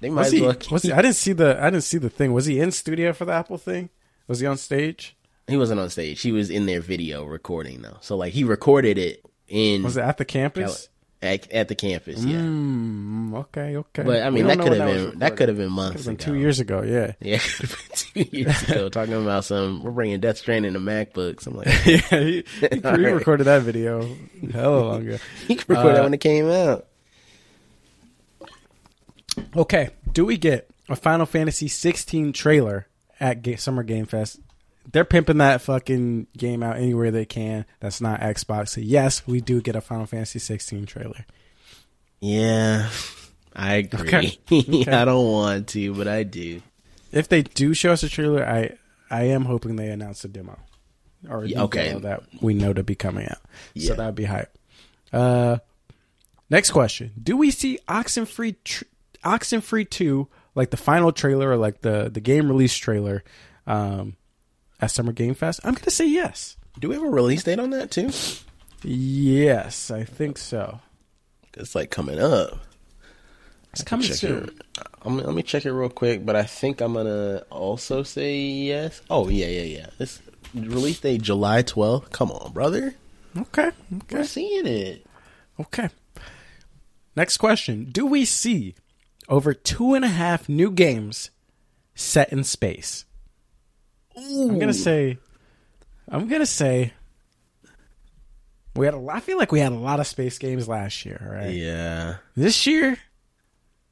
[0.00, 0.56] They might Was as he, well.
[0.72, 0.92] was he?
[0.92, 1.56] I didn't see the.
[1.62, 2.32] I didn't see the thing.
[2.32, 3.90] Was he in studio for the Apple thing?
[4.26, 5.16] Was he on stage?
[5.48, 6.20] He wasn't on stage.
[6.22, 7.98] He was in their video recording though.
[8.00, 10.88] So like he recorded it in Was it at the campus?
[11.22, 12.22] at, at the campus.
[12.22, 12.36] Yeah.
[12.36, 14.02] Mm, okay, okay.
[14.02, 16.24] But I mean, that could have been that could have been months been ago.
[16.24, 16.82] two years ago.
[16.82, 17.12] Yeah.
[17.20, 17.78] Yeah, could have
[18.14, 18.88] been two years ago.
[18.90, 21.46] Talking about some, we're bringing Death Stranding to MacBooks.
[21.46, 23.14] I'm like, yeah, he, he, he All right.
[23.14, 24.06] recorded that video
[24.52, 25.18] hella long ago.
[25.48, 26.86] he could record Uh, that when it came out.
[29.56, 32.86] Okay, do we get a Final Fantasy 16 trailer
[33.18, 34.40] at Ga- Summer Game Fest?
[34.90, 37.64] They're pimping that fucking game out anywhere they can.
[37.80, 38.68] That's not Xbox.
[38.68, 41.26] So yes, we do get a Final Fantasy 16 trailer.
[42.20, 42.88] Yeah,
[43.54, 44.08] I agree.
[44.08, 44.38] Okay.
[44.50, 44.90] Okay.
[44.90, 46.62] I don't want to, but I do.
[47.12, 48.76] If they do show us a trailer, I
[49.10, 50.58] I am hoping they announce a demo
[51.28, 51.88] or a okay.
[51.88, 53.38] demo that we know to be coming out.
[53.74, 53.88] Yeah.
[53.88, 54.56] So that would be hype.
[55.12, 55.58] Uh,
[56.50, 58.84] next question: Do we see Oxenfree tr-
[59.24, 63.22] Oxenfree two like the final trailer or like the the game release trailer
[63.66, 64.16] um,
[64.84, 65.60] at Summer Game Fest?
[65.64, 66.56] I'm gonna say yes.
[66.78, 68.10] Do we have a release date on that too?
[68.82, 70.80] Yes, I think so.
[71.54, 72.58] It's like coming up.
[73.72, 74.44] It's coming soon.
[74.44, 74.54] it.
[75.04, 79.00] Let me check it real quick, but I think I'm gonna also say yes.
[79.10, 79.86] Oh yeah, yeah, yeah.
[79.98, 80.20] This
[80.54, 82.10] release date July 12th.
[82.10, 82.94] Come on, brother.
[83.36, 83.70] Okay.
[84.10, 85.06] We're seeing it.
[85.58, 85.88] Okay.
[87.16, 87.86] Next question.
[87.90, 88.74] Do we see
[89.28, 91.30] over two and a half new games
[91.94, 93.04] set in space?
[94.16, 95.18] I'm gonna say
[96.08, 96.92] I'm gonna say
[98.76, 101.04] we had a lot I feel like we had a lot of space games last
[101.06, 101.50] year, right?
[101.54, 102.16] Yeah.
[102.36, 102.96] This year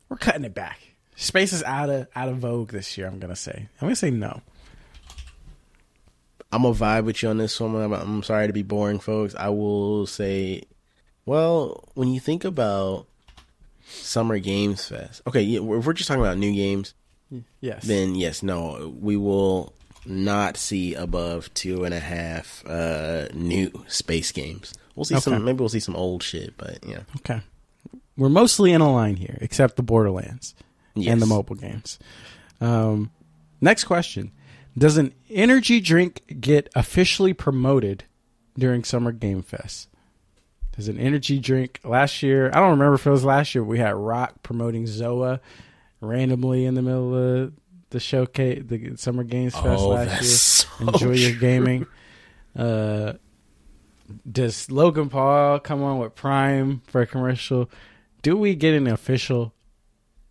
[0.08, 0.78] we're cutting it back.
[1.16, 3.68] Space is out of out of vogue this year, I'm gonna say.
[3.80, 4.40] I'm gonna say no.
[6.50, 7.74] I'm gonna vibe with you on this one.
[7.76, 9.34] I'm, I'm sorry to be boring, folks.
[9.34, 10.62] I will say,
[11.24, 13.06] well, when you think about
[13.86, 16.94] Summer Games Fest, okay, yeah, if we're just talking about new games,
[17.62, 17.84] Yes.
[17.84, 19.72] then yes, no, we will
[20.06, 24.72] not see above two and a half uh, new space games.
[24.94, 25.22] We'll see Okay.
[25.22, 25.44] some.
[25.44, 27.40] Maybe we'll see some old shit, but yeah, Okay.
[28.16, 30.54] We're mostly in a line here, except the Borderlands
[30.94, 31.12] Yes.
[31.12, 31.98] and the mobile games.
[32.60, 33.10] Um,
[33.60, 34.32] next question.
[34.76, 38.04] Does an energy drink get officially promoted
[38.58, 39.88] during Summer Game Fest?
[40.76, 42.48] Does an energy drink last year?
[42.52, 43.64] I don't remember if it was last year.
[43.64, 45.40] We had Rock promoting Zoa
[46.00, 47.52] randomly in the middle of
[47.92, 50.22] the showcase, the Summer Games Fest Oh, last year.
[50.22, 51.86] so Enjoy your gaming.
[52.56, 53.14] Uh,
[54.30, 57.70] does Logan Paul come on with Prime for a commercial?
[58.22, 59.54] Do we get an official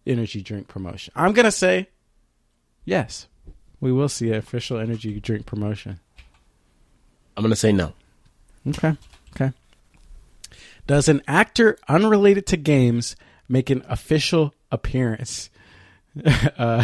[0.06, 1.14] energy drink promotion?
[1.16, 1.88] I'm gonna say
[2.86, 3.28] yes.
[3.80, 6.00] We will see an official energy drink promotion.
[7.36, 7.94] I'm gonna say no.
[8.68, 8.96] Okay.
[9.36, 9.52] Okay.
[10.88, 13.16] Does an actor unrelated to games
[13.50, 15.50] make an official appearance
[16.58, 16.84] uh,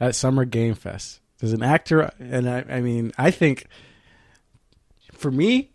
[0.00, 1.20] at Summer Game Fest?
[1.40, 3.66] Does an actor, and I, I mean, I think
[5.12, 5.70] for me,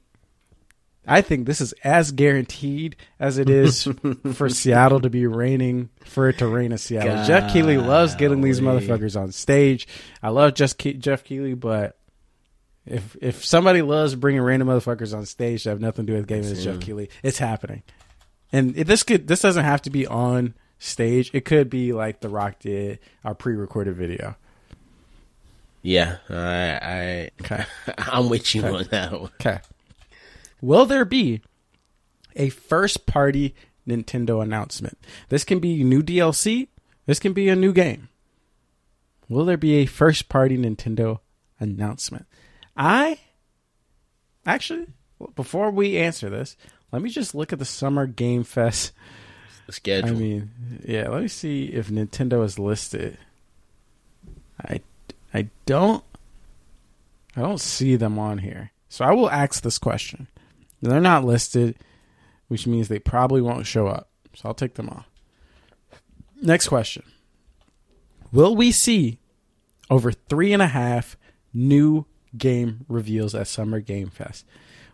[1.08, 3.88] I think this is as guaranteed as it is
[4.34, 7.26] for Seattle to be raining, for it to rain in Seattle.
[7.26, 9.88] Geoff Keighley loves getting these motherfuckers on stage.
[10.22, 11.98] I love just Ke- Geoff Keighley, but
[12.86, 16.28] if if somebody loves bringing random motherfuckers on stage that have nothing to do with
[16.28, 16.82] gaming, it's Geoff him.
[16.82, 17.10] Keighley.
[17.22, 17.84] It's happening,
[18.52, 21.32] and it, this could this doesn't have to be on stage.
[21.34, 24.36] It could be like The Rock did our pre-recorded video.
[25.82, 27.65] Yeah, I, I, Okay.
[27.98, 28.76] I'm with you Okay.
[28.78, 29.32] on that one.
[29.39, 29.60] Okay.
[30.62, 31.41] Will there be
[32.36, 33.54] a first party
[33.88, 34.98] Nintendo announcement?
[35.30, 36.67] This can be new DLC.
[37.06, 38.08] This can be a new game.
[39.28, 41.19] Will there be a first party Nintendo
[41.60, 42.26] announcement?
[42.78, 43.19] I
[44.46, 44.88] actually,
[45.36, 46.56] before we answer this,
[46.91, 48.93] let me just look at the Summer Game Fest.
[49.69, 50.10] Schedule.
[50.10, 50.52] I mean,
[50.86, 53.17] yeah, let me see if Nintendo is listed.
[54.62, 54.82] I,
[55.34, 56.04] I don't
[57.36, 58.71] I don't see them on here.
[58.89, 60.28] So I will ask this question.
[60.82, 61.78] They're not listed,
[62.47, 64.10] which means they probably won't show up.
[64.36, 65.08] So I'll take them off.
[66.41, 67.04] Next question.
[68.32, 69.19] Will we see
[69.89, 71.17] over three and a half
[71.54, 72.06] new
[72.38, 74.45] game reveals at Summer Game Fest?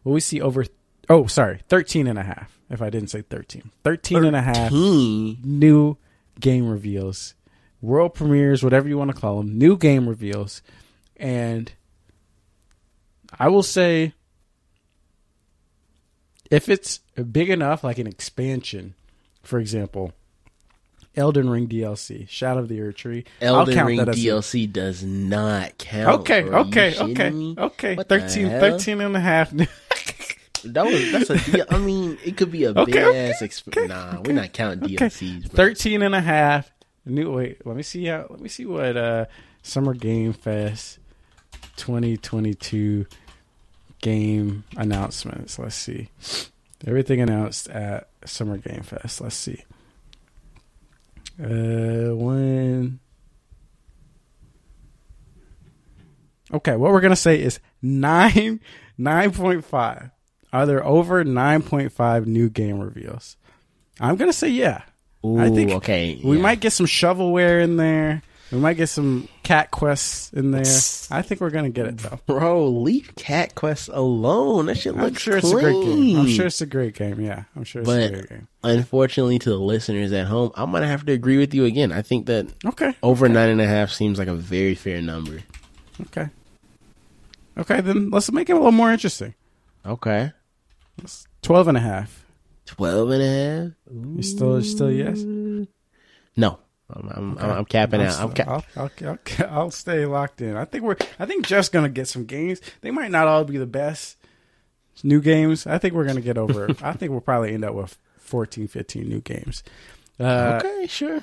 [0.03, 0.65] Will we see over
[1.09, 3.71] oh sorry, 13 and a half, if I didn't say 13.
[3.83, 5.97] 13 and a half new
[6.39, 7.33] game reveals,
[7.81, 10.61] world premieres, whatever you want to call them, new game reveals,
[11.17, 11.71] and
[13.37, 14.13] I will say,
[16.49, 16.99] if it's
[17.31, 18.95] big enough, like an expansion,
[19.43, 20.13] for example,
[21.15, 24.71] Elden Ring DLC, Shadow of the Erdtree, Elden I'll count Ring that as a- DLC
[24.71, 26.21] does not count.
[26.21, 26.43] Okay.
[26.43, 27.55] Okay, okay, me?
[27.57, 27.95] okay.
[27.95, 28.59] What the 13, hell?
[28.61, 29.53] 13 and a half.
[30.63, 31.65] That was that's a deal.
[31.69, 33.41] I mean, it could be a Okay, big okay, ass.
[33.41, 35.07] Exp- okay, nah, okay, we're not counting okay.
[35.07, 35.51] DLCs.
[35.51, 35.55] Bro.
[35.65, 36.71] 13 and a half
[37.05, 39.25] new wait let me see how let me see what uh
[39.63, 40.99] summer game fest
[41.77, 43.05] 2022
[44.01, 46.09] game announcements let's see
[46.85, 49.63] everything announced at summer game fest let's see
[51.41, 52.99] uh when
[56.53, 58.59] okay what we're gonna say is 9
[58.99, 60.11] 9.5
[60.51, 63.37] are there over 9.5 new game reveals
[63.99, 64.83] i'm gonna say yeah
[65.25, 66.19] Ooh, I think okay.
[66.23, 66.41] we yeah.
[66.41, 68.21] might get some shovelware in there.
[68.53, 70.61] We might get some cat quests in there.
[71.11, 72.19] I think we're gonna get it though.
[72.25, 74.67] Bro, leave Cat quests alone.
[74.67, 76.19] That shit I'm looks sure it's a great game.
[76.19, 77.19] I'm sure it's a great game.
[77.19, 78.47] Yeah, I'm sure it's a great game.
[78.63, 81.91] Unfortunately, to the listeners at home, I'm gonna have to agree with you again.
[81.91, 85.43] I think that Okay, over nine and a half seems like a very fair number.
[86.03, 86.29] okay,
[87.57, 87.81] okay.
[87.81, 89.35] Then let's make it a little more interesting.
[89.85, 90.31] Okay,
[91.41, 92.25] Twelve and a half.
[92.65, 93.71] twelve and a half.
[94.17, 95.19] You still, still yes.
[96.35, 96.59] No,
[96.89, 97.45] I'm, I'm, Okay.
[97.47, 98.19] I'm capping I'll, out.
[98.21, 98.65] I'm ca- I'll,
[99.05, 100.55] I'll, I'll, I'll stay locked in.
[100.55, 100.97] I think we're.
[101.19, 102.61] I think Geoff's gonna get some games.
[102.81, 104.17] They might not all be the best
[105.03, 105.65] new games.
[105.67, 106.69] I think we're gonna get over.
[106.81, 109.63] I think we'll probably end up with 14, 15 new games.
[110.19, 111.21] Uh, okay, sure.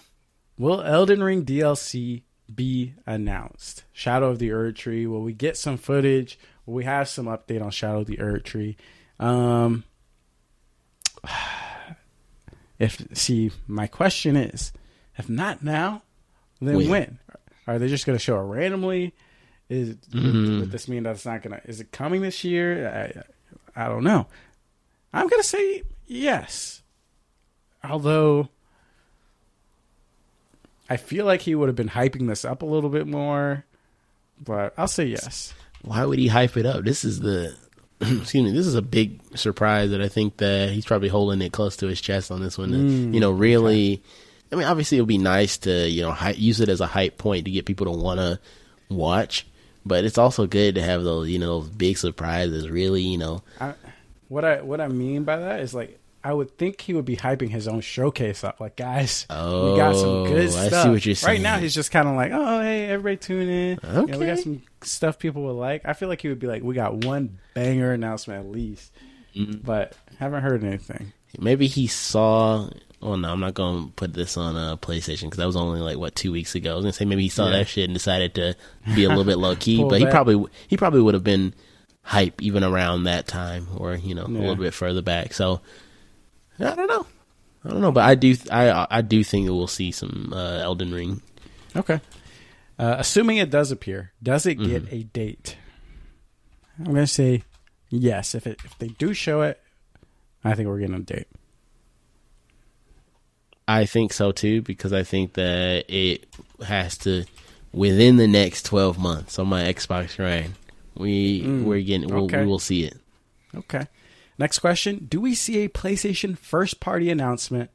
[0.58, 2.22] Will Elden Ring DLC
[2.54, 3.84] be announced?
[3.92, 5.06] Shadow of the Erdtree.
[5.06, 6.38] Will we get some footage?
[6.64, 8.76] Will we have some update on Shadow of the Erdtree?
[9.18, 9.84] Um,
[12.78, 14.72] if see, my question is,
[15.18, 16.02] if not now,
[16.60, 16.88] then When?
[16.88, 17.18] when?
[17.66, 19.14] Are they just going to show it randomly?
[19.68, 20.60] Is Mhm.
[20.60, 21.68] would this mean that it's not going to?
[21.68, 23.24] Is it coming this year?
[23.74, 24.26] I, I don't know.
[25.12, 26.82] I'm going to say yes,
[27.82, 28.48] although.
[30.88, 33.64] I feel like he would have been hyping this up a little bit more,
[34.40, 35.52] but I'll say yes.
[35.82, 36.84] Why would he hype it up?
[36.84, 37.56] This is the
[38.00, 38.50] excuse me.
[38.52, 41.86] This is a big surprise that I think that he's probably holding it close to
[41.86, 42.70] his chest on this one.
[42.70, 44.02] to, Mm, you know, really.
[44.52, 46.86] I mean, obviously, it would be nice to you know hy- use it as a
[46.86, 48.38] hype point to get people to want to
[48.88, 49.46] watch,
[49.84, 52.68] but it's also good to have those you know those big surprises.
[52.70, 53.74] Really, you know, I,
[54.28, 57.16] what I what I mean by that is like I would think he would be
[57.16, 58.58] hyping his own showcase up.
[58.60, 60.88] Like, guys, oh, we got some good Oh, I see stuff.
[60.88, 63.78] what you're Right now, he's just kind of like, oh, hey, everybody tune in.
[63.84, 65.82] You know, we got some stuff people would like.
[65.84, 68.92] I feel like he would be like, we got one banger announcement at least,
[69.36, 69.58] Mm-hmm.
[69.64, 71.12] but haven't heard anything.
[71.38, 72.68] maybe he saw.
[73.02, 75.98] Oh no, I'm not gonna put this on uh, PlayStation because that was only like
[75.98, 76.72] what two weeks ago.
[76.72, 77.58] I was gonna say maybe he saw Yeah.
[77.58, 78.56] that shit and decided to
[78.94, 81.52] be a little bit low key, but he probably he probably would have been
[82.02, 84.38] hype even around that time or you know Yeah.
[84.38, 85.34] a little bit further back.
[85.34, 85.60] So
[86.60, 87.06] I don't know.
[87.64, 90.58] I don't know, but I do I I do think that we'll see some uh,
[90.58, 91.20] Elden Ring.
[91.74, 92.00] Okay.
[92.78, 94.94] Uh, assuming it does appear, does it get Mm-hmm.
[94.94, 95.56] a date?
[96.78, 97.42] I'm gonna say
[97.90, 98.34] yes.
[98.34, 99.60] If it if they do show it,
[100.44, 101.26] I think we're getting a date.
[103.68, 106.26] I think so too because I think that it
[106.64, 107.24] has to
[107.72, 110.54] within the next 12 months on my Xbox Grind.
[110.94, 112.40] We we're getting we'll, okay.
[112.42, 112.96] we will see it.
[113.54, 113.86] Okay.
[114.38, 117.70] Next question: Do we see a PlayStation first party announcement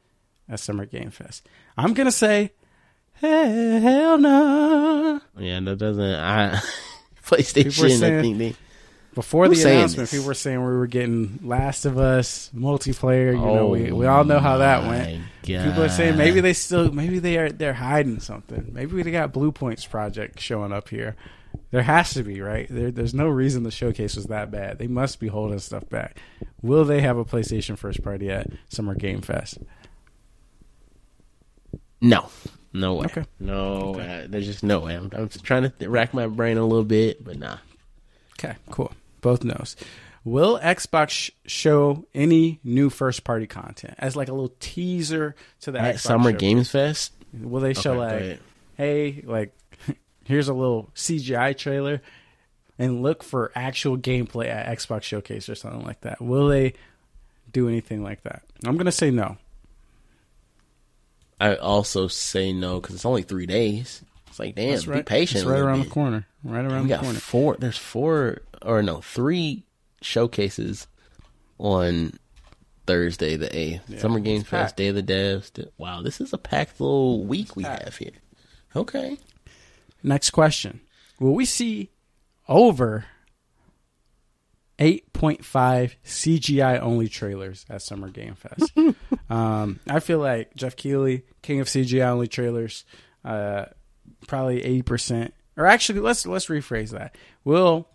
[0.48, 1.48] at Summer Game Fest?
[1.76, 2.52] I'm gonna say
[3.14, 5.20] hell no.
[5.38, 6.60] Yeah, that doesn't I
[7.26, 8.54] PlayStation saying- I think they
[9.14, 10.10] Before the announcement, this?
[10.12, 13.32] people were saying we were getting Last of Us multiplayer.
[13.34, 15.22] You know, we, we all know how that Oh my went.
[15.42, 18.70] People are saying maybe they still maybe they are they're hiding something.
[18.72, 21.16] Maybe they got Bluepoint's project showing up here.
[21.72, 22.66] There has to be, right?
[22.70, 24.78] There, there's no reason the showcase was that bad.
[24.78, 26.18] They must be holding stuff back.
[26.60, 29.58] Will they have a PlayStation first party at Summer Game Fest?
[32.00, 32.28] No.
[32.74, 33.06] No way.
[33.06, 33.24] Okay.
[33.38, 34.96] No, uh, there's just no way.
[34.96, 37.58] I'm, I'm trying to th- rack my brain a little bit, but nah.
[38.38, 38.92] Okay, cool.
[39.20, 39.76] Both knows.
[40.24, 45.70] Will Xbox sh- show any new first party content as like a little teaser to
[45.70, 46.36] the At Xbox Summer show?
[46.38, 48.40] Games Fest, Will they show Okay, like,
[48.76, 49.54] hey, like,
[50.32, 52.02] here's a little CGI trailer,
[52.78, 56.20] and look for actual gameplay at Xbox Showcase or something like that?
[56.20, 56.74] Will they
[57.52, 58.42] do anything like that?
[58.64, 59.36] I'm gonna say no.
[61.40, 64.02] I also say no because it's only three days.
[64.28, 65.42] It's like, damn, That's be patient.
[65.42, 65.88] It's right around bit.
[65.88, 66.26] the corner.
[66.44, 67.18] Right around We the corner.
[67.18, 67.56] four.
[67.58, 69.64] There's four or no, three
[70.00, 70.86] showcases
[71.58, 72.12] on
[72.86, 73.82] Thursday the eighth.
[73.88, 74.76] Yeah, Summer Game it's Fest.
[74.76, 75.68] Day of the Devs.
[75.78, 77.84] Wow, this is a packed little week we packed.
[77.84, 78.12] have here.
[78.74, 79.18] Okay.
[80.02, 80.80] Next question:
[81.20, 81.90] Will we see
[82.48, 83.04] over
[84.78, 88.72] 8.5 CGI only trailers at Summer Game Fest?
[89.30, 92.84] um, I feel like Geoff Keighley, king of CGI only trailers,
[93.24, 93.66] uh,
[94.26, 95.30] probably 80%.
[95.56, 97.14] Or actually, let's let's rephrase that.
[97.44, 97.88] Will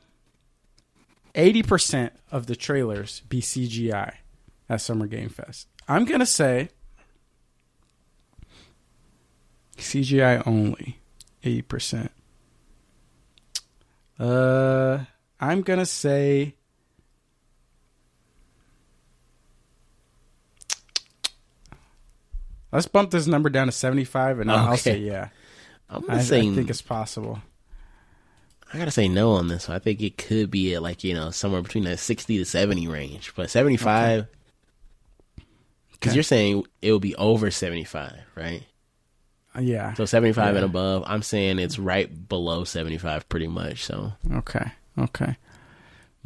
[1.34, 4.14] 80% of the trailers be CGI
[4.70, 5.68] at Summer Game Fest?
[5.88, 6.70] I'm gonna say
[9.78, 11.00] CGI only,
[11.48, 12.10] 80%.
[14.20, 15.00] Uh,
[15.40, 16.56] I'm gonna say.
[22.72, 25.30] Let's bump this number down to 75, and I'll I'll say yeah.
[25.90, 27.42] I'm I, gonna I say think it's possible.
[28.74, 29.70] I gotta say no on this.
[29.70, 29.76] one.
[29.78, 32.88] I think it could be at like you know somewhere between that sixty to seventy
[32.88, 34.28] range, but seventy five.
[35.94, 36.16] Because Okay.
[36.16, 38.64] you're saying it will be over seventy five, right?
[39.60, 39.94] Yeah.
[39.96, 40.62] So seventy five Yeah.
[40.62, 41.04] and above.
[41.08, 43.84] I'm saying it's right below seventy five, pretty much.
[43.84, 44.72] So Okay.
[44.98, 45.36] Okay.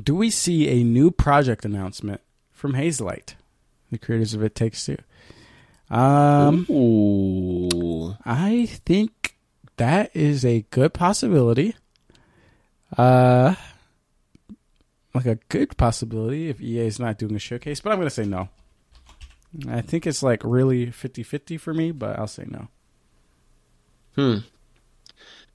[0.02, 3.36] Do we see a new project announcement from Hazelight,
[3.92, 4.98] the creators of It Takes Two?
[5.90, 9.36] Um, ooh, I think
[9.78, 11.76] that is a good possibility.
[12.98, 13.56] Uh,
[15.14, 18.14] like a good possibility if EA is not doing a showcase, but I'm going to
[18.16, 18.50] say no.
[19.68, 22.70] I think it's like really 50-50 for me, but I'll say no.
[24.16, 24.38] Hmm.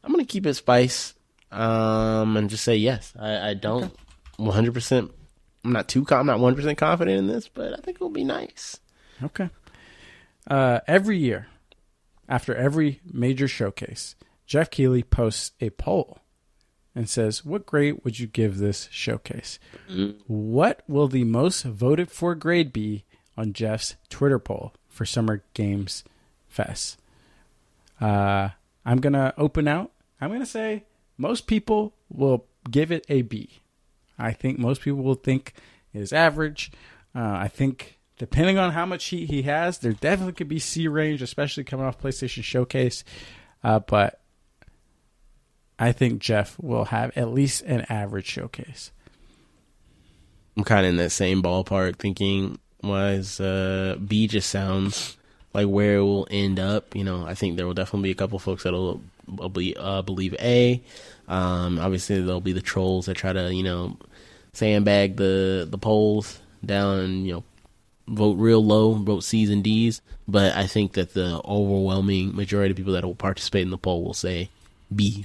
[0.03, 1.14] I'm gonna keep it spice,
[1.51, 3.12] um, and just say yes.
[3.19, 3.92] I, I don't
[4.37, 4.73] 100.
[4.73, 5.11] percent
[5.64, 6.07] I'm not too.
[6.11, 8.79] I'm not 100 percent confident in this, but I think it'll be nice.
[9.23, 9.51] Okay.
[10.49, 11.49] Uh, every year,
[12.29, 14.14] after every major showcase,
[14.47, 16.19] Geoff Keighley posts a poll
[16.95, 19.59] and says, What grade would you give this showcase?
[20.27, 23.05] What will the most voted for grade be
[23.37, 26.05] on Geoff's Twitter poll for Summer Games
[26.49, 26.99] Fest?
[28.00, 28.50] Uh,
[28.85, 29.92] I'm to open out.
[30.20, 30.85] I'm to say
[31.18, 33.61] most people will give it a B.
[34.18, 35.54] I think most people will think
[35.92, 36.73] it is average.
[37.14, 40.88] Uh, I think depending on how much heat he has, there definitely could be C
[40.88, 43.04] range, especially coming off PlayStation Showcase.
[43.62, 44.21] Uh, but
[45.79, 48.92] I think Geoff will have at least an average showcase.
[50.56, 53.40] I'm kind of in that same ballpark thinking wise.
[53.40, 55.18] Uh, B just sounds
[55.57, 56.94] like where it will end up.
[56.94, 59.00] You know, I think there will definitely be a couple folks that'll
[59.40, 60.83] uh, be, uh, believe A.
[61.29, 63.96] Um, obviously, there'll be the trolls that try to, you know,
[64.52, 67.44] sandbag the the polls down you know,
[68.07, 70.02] vote real low, vote C's and D's.
[70.29, 74.04] But I think that the overwhelming majority of people that will participate in the poll
[74.04, 74.50] will say
[74.94, 75.25] B.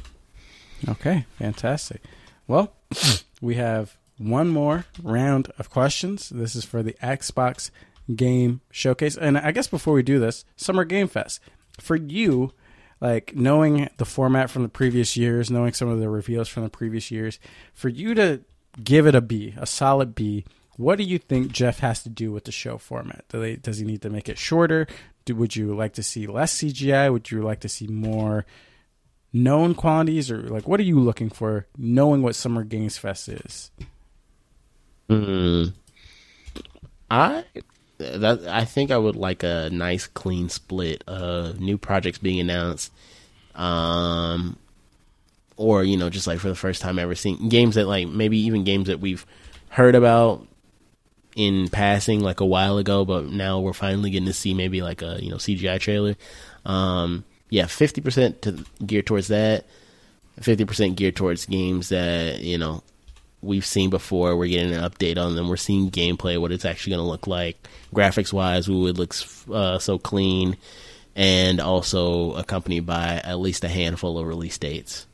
[0.87, 2.01] Okay, fantastic.
[2.47, 2.71] Well,
[3.41, 6.29] we have one more round of questions.
[6.29, 7.69] This is for the Xbox
[8.15, 9.17] Game Showcase.
[9.17, 11.39] And I guess before we do this, Summer Game Fest.
[11.79, 12.51] For you,
[12.99, 16.69] like knowing the format from the previous years, knowing some of the reveals from the
[16.69, 17.39] previous years,
[17.73, 18.41] for you to
[18.83, 20.45] give it a B, a solid B.
[20.77, 23.25] What do you think Geoff has to do with the show format?
[23.29, 24.87] Do they, does he need to make it shorter?
[25.25, 27.11] Do, would you like to see less CGI?
[27.11, 28.45] Would you like to see more
[29.33, 31.67] known quantities, or like what are you looking for?
[31.77, 33.71] Knowing what Summer Games Fest is.
[35.09, 35.73] Mm.
[37.09, 37.43] I
[38.01, 42.91] that I think I would like a nice clean split of new projects being announced,
[43.55, 44.57] um,
[45.57, 48.37] or you know just like for the first time ever seeing games that like maybe
[48.39, 49.25] even games that we've
[49.69, 50.45] heard about
[51.35, 55.01] in passing like a while ago, but now we're finally getting to see maybe like
[55.01, 56.15] a you know CGI trailer.
[56.65, 59.65] Um, yeah, fifty percent to geared towards that,
[60.39, 62.83] fifty percent geared towards games that you know
[63.41, 64.35] we've seen before.
[64.37, 65.49] We're getting an update on them.
[65.49, 68.67] We're seeing gameplay, what it's actually going to look like, graphics wise.
[68.69, 70.57] Ooh, it looks uh, so clean,
[71.15, 75.07] and also accompanied by at least a handful of release dates.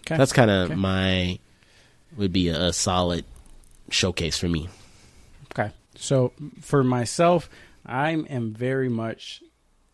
[0.00, 0.16] Okay.
[0.16, 0.74] That's kind of Okay.
[0.74, 1.38] my
[2.16, 3.24] would be a, a solid
[3.90, 4.68] showcase for me.
[5.52, 5.70] Okay.
[5.96, 7.48] So for myself,
[7.86, 9.42] I am very much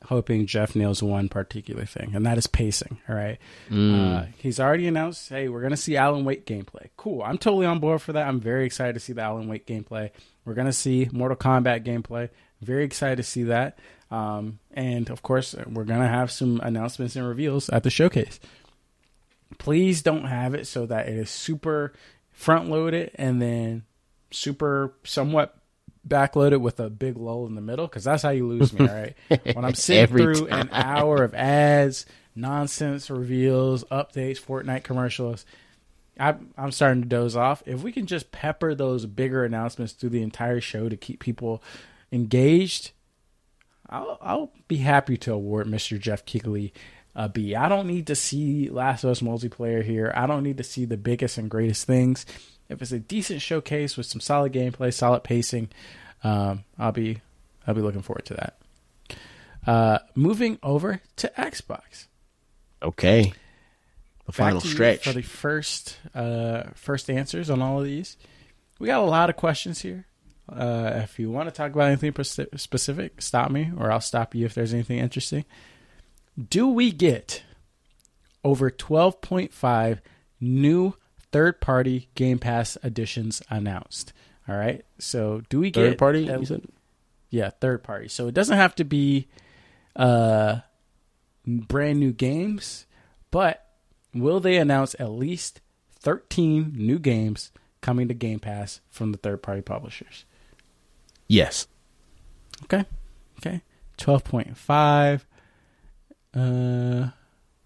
[0.06, 2.98] hoping Geoff nails one particular thing, and that is pacing.
[3.08, 3.38] All right.
[3.70, 6.88] Uh, he's already announced, hey, we're going to see Alan Wake gameplay.
[6.96, 7.22] Cool.
[7.22, 8.26] I'm totally on board for that.
[8.26, 10.10] I'm very excited to see the Alan Wake gameplay.
[10.44, 12.30] We're going to see Mortal Kombat gameplay.
[12.62, 13.78] Very excited to see that.
[14.10, 18.40] Um, and of course, we're going to have some announcements and reveals at the showcase.
[19.58, 21.92] Please don't have it so that it is super
[22.32, 23.84] front loaded and then
[24.30, 25.56] super somewhat
[26.06, 28.86] backloaded with a big lull in the middle because that's how you lose me.
[28.86, 29.16] All right,
[29.54, 35.44] when I'm sitting through an hour of ads, nonsense reveals, updates, Fortnite commercials.
[36.18, 37.62] I, I'm starting to doze off.
[37.64, 41.62] If we can just pepper those bigger announcements through the entire show to keep people
[42.12, 42.92] engaged,
[43.88, 45.98] I'll, I'll be happy to award Mr.
[45.98, 46.74] Geoff Keighley
[47.14, 47.54] a B.
[47.54, 50.12] I don't need to see Last of Us multiplayer here.
[50.14, 52.24] I don't need to see the biggest and greatest things.
[52.70, 55.68] If it's a decent showcase with some solid gameplay, solid pacing,
[56.22, 57.20] um, I'll be
[57.66, 58.56] I'll be looking forward to that.
[59.66, 62.06] Uh, moving over to Xbox.
[62.82, 63.32] Okay,
[64.24, 65.04] the Back final stretch.
[65.04, 68.16] for the first uh, first answers on all of these.
[68.78, 70.06] We got a lot of questions here.
[70.48, 74.46] Uh, if you want to talk about anything specific, stop me, or I'll stop you
[74.46, 75.44] if there's anything interesting.
[76.48, 77.42] Do we get
[78.42, 79.98] over 12.5
[80.40, 80.94] new
[81.32, 84.12] third party Game Pass additions announced?
[84.48, 84.84] All right.
[84.98, 86.62] So, do we get Third party, said?
[87.30, 88.08] yeah, third party.
[88.08, 89.28] So it doesn't have to be
[89.96, 90.60] uh
[91.46, 92.86] brand new games,
[93.30, 93.66] but
[94.14, 95.60] will they announce at least
[96.00, 100.24] 13 new games coming to Game Pass from the third party publishers?
[101.28, 101.66] Yes.
[102.64, 102.84] Okay.
[103.38, 103.62] Okay.
[103.98, 105.22] 12.5
[106.34, 107.10] uh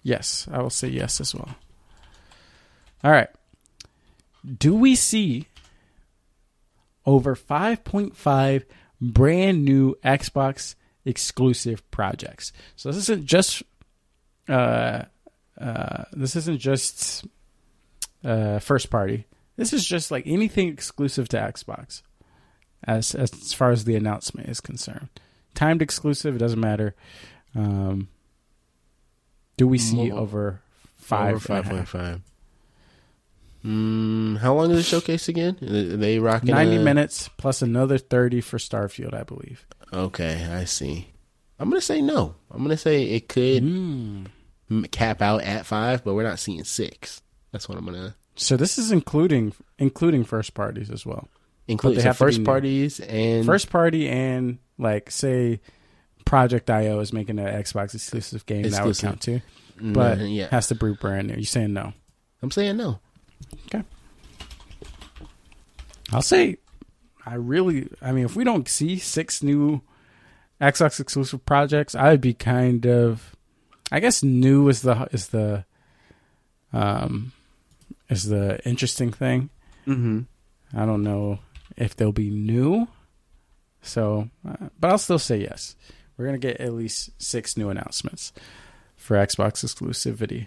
[0.03, 1.55] yes, I will say yes as well.
[3.03, 3.29] All right.
[4.45, 5.47] Do we see
[7.07, 8.65] over 5.5
[9.01, 10.75] brand new Xbox
[11.05, 12.53] exclusive projects?
[12.77, 13.63] So this isn't just
[14.49, 15.05] uh
[15.59, 17.25] uh this isn't just
[18.25, 19.27] uh first party.
[19.57, 22.03] This is just like anything exclusive to Xbox
[22.83, 25.09] as as far as the announcement is concerned.
[25.55, 26.95] Timed exclusive, it doesn't matter.
[27.55, 28.09] Um,
[29.57, 30.61] do we see Mo- over
[30.97, 31.37] five?
[31.37, 32.21] Over five point five.
[33.65, 35.57] Mm, how long is the showcase again?
[35.63, 39.67] Are they rocking Ninety a- minutes plus another thirty for Starfield, I believe.
[39.93, 41.09] Okay, I see.
[41.59, 42.35] I'm gonna say no.
[42.51, 44.27] I'm gonna say it could Mm.
[44.91, 47.23] cap out at five, but we're not seeing six.
[47.53, 51.29] That's what I'm gonna So this is including including first parties as well.
[51.67, 51.97] include.
[51.97, 55.61] they So first parties and First party and like say
[56.27, 59.41] Project IO is making an Xbox exclusive game that would count too,
[59.81, 61.35] Mm, but yeah, has to be brand new.
[61.37, 61.95] You saying no?
[62.43, 62.99] I'm saying no.
[66.13, 66.59] I'll say,
[67.27, 69.83] I really, I mean, if we don't see six new
[70.61, 73.35] Xbox exclusive projects, I'd be kind of,
[73.91, 75.65] I guess, new is the is the,
[76.73, 77.33] um,
[78.09, 79.51] is the interesting thing.
[79.87, 80.21] Mm-hmm.
[80.79, 81.41] I don't know
[81.77, 82.87] if they'll be new,
[83.83, 85.75] so, uh, but I'll still say yes.
[86.17, 88.33] We're gonna get at least six new announcements
[88.97, 90.47] for Xbox exclusivity.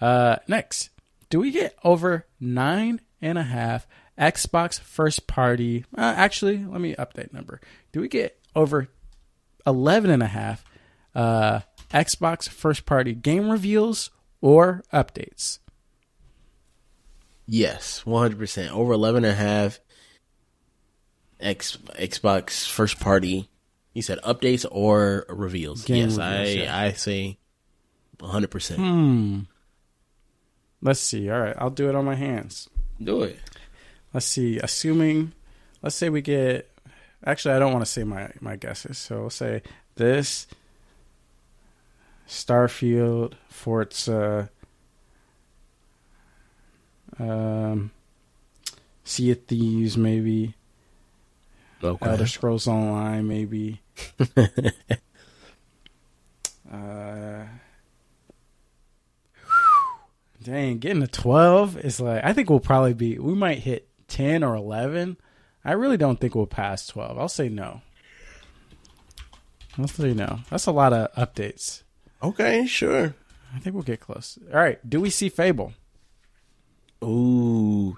[0.00, 0.90] Uh, next,
[1.30, 3.86] do we get over nine and a half
[4.18, 5.84] Xbox first party?
[5.96, 7.60] Uh, actually, let me update number.
[7.92, 8.88] Do we get over
[9.66, 10.64] 11 and a half
[11.14, 11.60] uh,
[11.90, 14.10] Xbox first party game reveals
[14.40, 15.58] or updates?
[17.46, 19.80] Yes, 100 percent over 11 and a half.
[21.40, 23.50] X Xbox first party.
[23.92, 25.84] You said updates or reveals.
[25.84, 26.78] Game yes, reveals, I yeah.
[26.78, 27.38] I say
[28.18, 28.80] 100 percent.
[28.80, 29.40] Hmm.
[30.84, 31.30] Let's see.
[31.30, 32.68] All right, I'll do it on my hands.
[33.02, 33.38] Do it.
[34.12, 34.58] let's see.
[34.58, 35.32] Assuming,
[35.82, 36.70] let's say we get.
[37.26, 38.98] Actually, I don't want to say my my guesses.
[38.98, 39.62] So we'll say
[39.96, 40.46] this.
[42.28, 44.50] Starfield, Forza,
[47.18, 47.90] um,
[49.04, 50.54] Sea of Thieves, maybe.
[51.82, 52.10] Okay.
[52.10, 53.80] Elder Scrolls Online, maybe.
[56.72, 57.44] uh,
[60.44, 63.18] dang, getting to twelve is like I think we'll probably be.
[63.18, 65.16] We might hit ten or eleven.
[65.64, 67.18] I really don't think we'll pass twelve.
[67.18, 67.80] I'll say no.
[69.78, 70.40] I'll say no.
[70.50, 71.82] That's a lot of updates.
[72.22, 73.14] Okay, sure.
[73.54, 74.38] I think we'll get close.
[74.52, 74.78] All right.
[74.88, 75.72] Do we see Fable?
[77.02, 77.96] Ooh,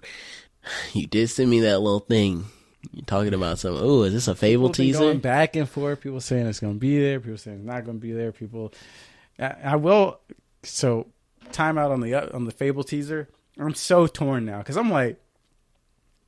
[0.92, 2.44] you did send me that little thing.
[2.92, 3.74] You're talking about some.
[3.74, 4.98] Ooh, is this a Fable People been teaser?
[5.00, 6.00] going back and forth.
[6.00, 7.20] People saying it's going to be there.
[7.20, 8.32] People saying it's not going to be there.
[8.32, 8.72] People,
[9.38, 10.20] I, I will.
[10.62, 11.06] So,
[11.52, 13.28] time out on the on the Fable teaser.
[13.58, 15.18] I'm so torn now because I'm like,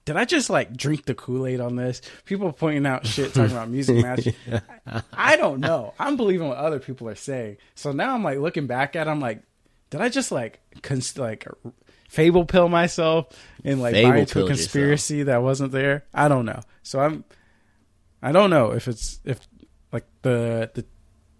[0.04, 2.00] did I just like drink the Kool Aid on this?
[2.24, 4.28] People pointing out shit, talking about music match.
[4.86, 5.92] I, I don't know.
[5.98, 7.58] I'm believing what other people are saying.
[7.74, 9.06] So now I'm like looking back at.
[9.06, 9.42] it, I'm like,
[9.90, 11.46] did I just like cons- like
[12.08, 13.28] Fable pill myself
[13.64, 16.04] and like Fable buy into a conspiracy that wasn't there?
[16.14, 16.60] I don't know.
[16.82, 17.24] So I'm
[18.22, 19.46] I don't know if it's if
[19.92, 20.84] like the the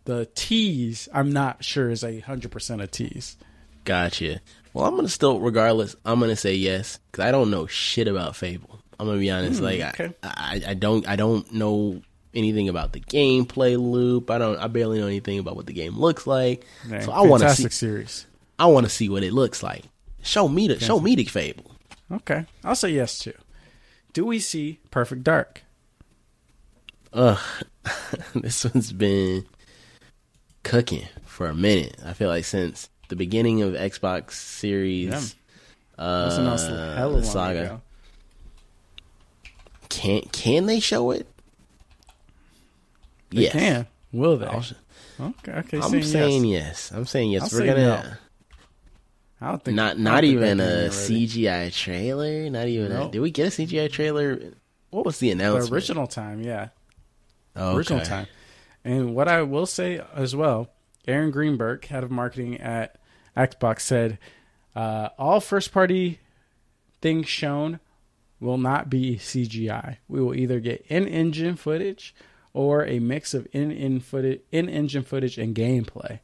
[0.04, 1.08] the tease.
[1.14, 3.38] I'm not sure is a hundred percent a tease.
[3.84, 4.40] Gotcha.
[4.72, 8.36] Well, I'm gonna still, regardless, I'm gonna say yes because I don't know shit about
[8.36, 8.80] Fable.
[8.98, 9.58] I'm gonna be honest.
[9.58, 10.14] Hmm, like, okay.
[10.22, 12.02] I, I, I don't, I don't know
[12.34, 14.30] anything about the gameplay loop.
[14.30, 16.64] I don't, I barely know anything about what the game looks like.
[16.88, 18.26] Dang, so I want to see, series.
[18.58, 19.84] I want to see what it looks like.
[20.22, 21.70] Show me the, show me the Fable.
[22.10, 23.34] Okay, I'll say yes too.
[24.12, 25.62] Do we see Perfect Dark?
[27.12, 27.38] Ugh,
[28.34, 29.46] this one's been
[30.62, 31.96] cooking for a minute.
[32.04, 36.02] I feel like since the beginning of Xbox Series, Yeah.
[36.04, 37.60] uh, That's announced a hella long the saga.
[37.64, 37.80] ago.
[39.88, 41.26] Can can they show it?
[43.30, 43.86] They can.
[44.12, 44.46] Will they?
[44.46, 44.64] I'll-
[45.20, 45.78] Okay, okay.
[45.78, 46.62] I'm saying saying yes.
[46.62, 46.92] yes.
[46.92, 47.42] I'm saying yes.
[47.52, 48.12] I'll We're say gonna no.
[49.40, 50.90] I don't think not don't think even a getting.
[50.90, 52.48] CGI trailer.
[52.50, 52.92] Not even.
[52.92, 54.38] A, did we get a CGI trailer?
[54.90, 55.70] What was the announcement?
[55.70, 56.68] The original time, yeah.
[57.56, 58.28] Oh, original time.
[58.84, 60.68] And what I will say as well,
[61.08, 62.97] Aaron Greenberg, head of marketing at
[63.38, 64.18] Xbox, said
[64.76, 66.18] uh, all first party
[67.00, 67.80] things shown
[68.40, 69.96] will not be CGI.
[70.08, 72.14] We will either get in engine footage
[72.52, 76.18] or a mix of in in footage, in engine footage and gameplay.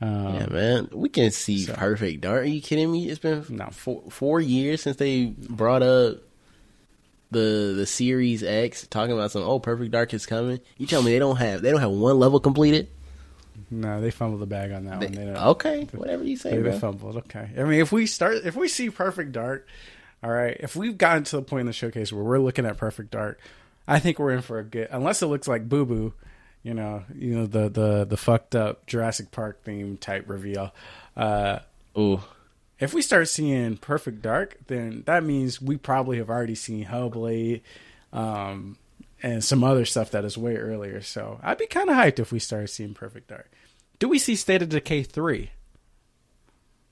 [0.00, 2.42] Um, Yeah, man, we can see so- Perfect Dark.
[2.42, 3.08] Are you kidding me?
[3.08, 3.66] It's been No.
[3.72, 6.18] four, four years since they brought up
[7.30, 9.42] the the Series X, talking about some.
[9.42, 10.60] Oh, Perfect Dark is coming.
[10.78, 12.88] You tell me they don't have they don't have one level completed.
[13.70, 15.34] No, they fumbled the bag on that They- one.
[15.34, 16.78] They okay, whatever you say, They, they bro.
[16.78, 17.16] fumbled.
[17.18, 17.50] Okay.
[17.56, 19.66] I mean, if we start, if we see Perfect Dark,
[20.22, 20.56] all right.
[20.60, 23.38] If we've gotten to the point in the showcase where we're looking at Perfect Dark,
[23.86, 24.88] I think we're in for a good.
[24.90, 26.14] Unless it looks like Boo Boo,
[26.62, 30.74] you know, you know the the the fucked up Jurassic Park theme type reveal.
[31.16, 31.58] Uh,
[31.96, 32.20] Ooh,
[32.80, 37.60] if we start seeing Perfect Dark, then that means we probably have already seen Hellblade,
[38.12, 38.76] um,
[39.22, 41.00] and some other stuff that is way earlier.
[41.02, 43.50] So I'd be kind of hyped if we started seeing Perfect Dark.
[43.98, 45.50] Do we see State of Decay three?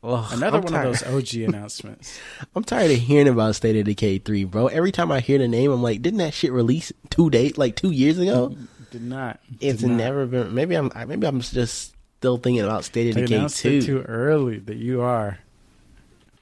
[0.03, 0.87] Ugh, Another I'm one tired.
[0.89, 2.18] of those OG announcements.
[2.55, 4.66] I'm tired of hearing about State of Decay three, bro.
[4.68, 7.77] Every time I hear the name, I'm like, didn't that shit release two days, like
[7.77, 8.55] two years ago?
[8.91, 9.41] Did not.
[9.61, 9.97] It's did not.
[9.97, 10.55] never been.
[10.55, 10.91] Maybe I'm.
[11.09, 13.68] Maybe I'm just still thinking about State of They Decay two.
[13.79, 15.39] it too early that you are.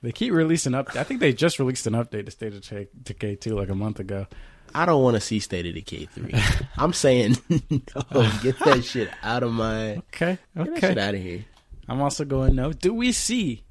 [0.03, 0.95] They keep releasing up.
[0.97, 3.75] I think they just released an update to State of Decay- Decay two like a
[3.75, 4.27] month ago.
[4.75, 6.35] I don't want to see State of Decay three.
[6.77, 7.37] I'm saying
[7.71, 8.31] no.
[8.43, 9.97] Get that shit out of my.
[10.13, 11.01] Okay, Get that shit okay.
[11.01, 11.45] out of here.
[11.89, 12.73] I'm also going no.
[12.73, 13.63] Do we see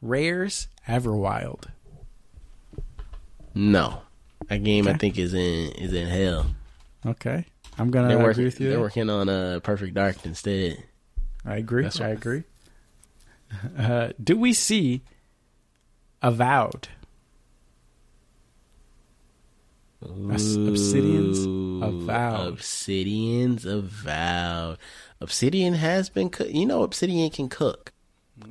[0.00, 1.64] Rare's Everwild?
[3.54, 4.02] No,
[4.48, 6.46] that game I think is in is in hell.
[7.04, 7.44] Okay,
[7.78, 8.44] I'm gonna they're agree working.
[8.44, 8.70] with you.
[8.70, 10.82] They're working on uh, Perfect Dark instead.
[11.44, 11.82] I agree.
[11.82, 12.44] That's I agree.
[13.76, 15.02] Uh, do we see
[16.22, 16.88] Avowed?
[20.02, 21.46] Obsidian's
[21.82, 22.48] Avowed.
[22.48, 24.78] Obsidian's avowed.
[25.20, 26.48] Obsidian has been cook.
[26.50, 27.92] You know, Obsidian can cook.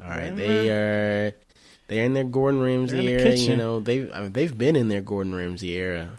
[0.02, 1.36] All right, they are.
[1.88, 3.36] They're in their Gordon Ramsay era.
[3.36, 6.12] You know, they've I mean, they've been in their Gordon Ramsay era.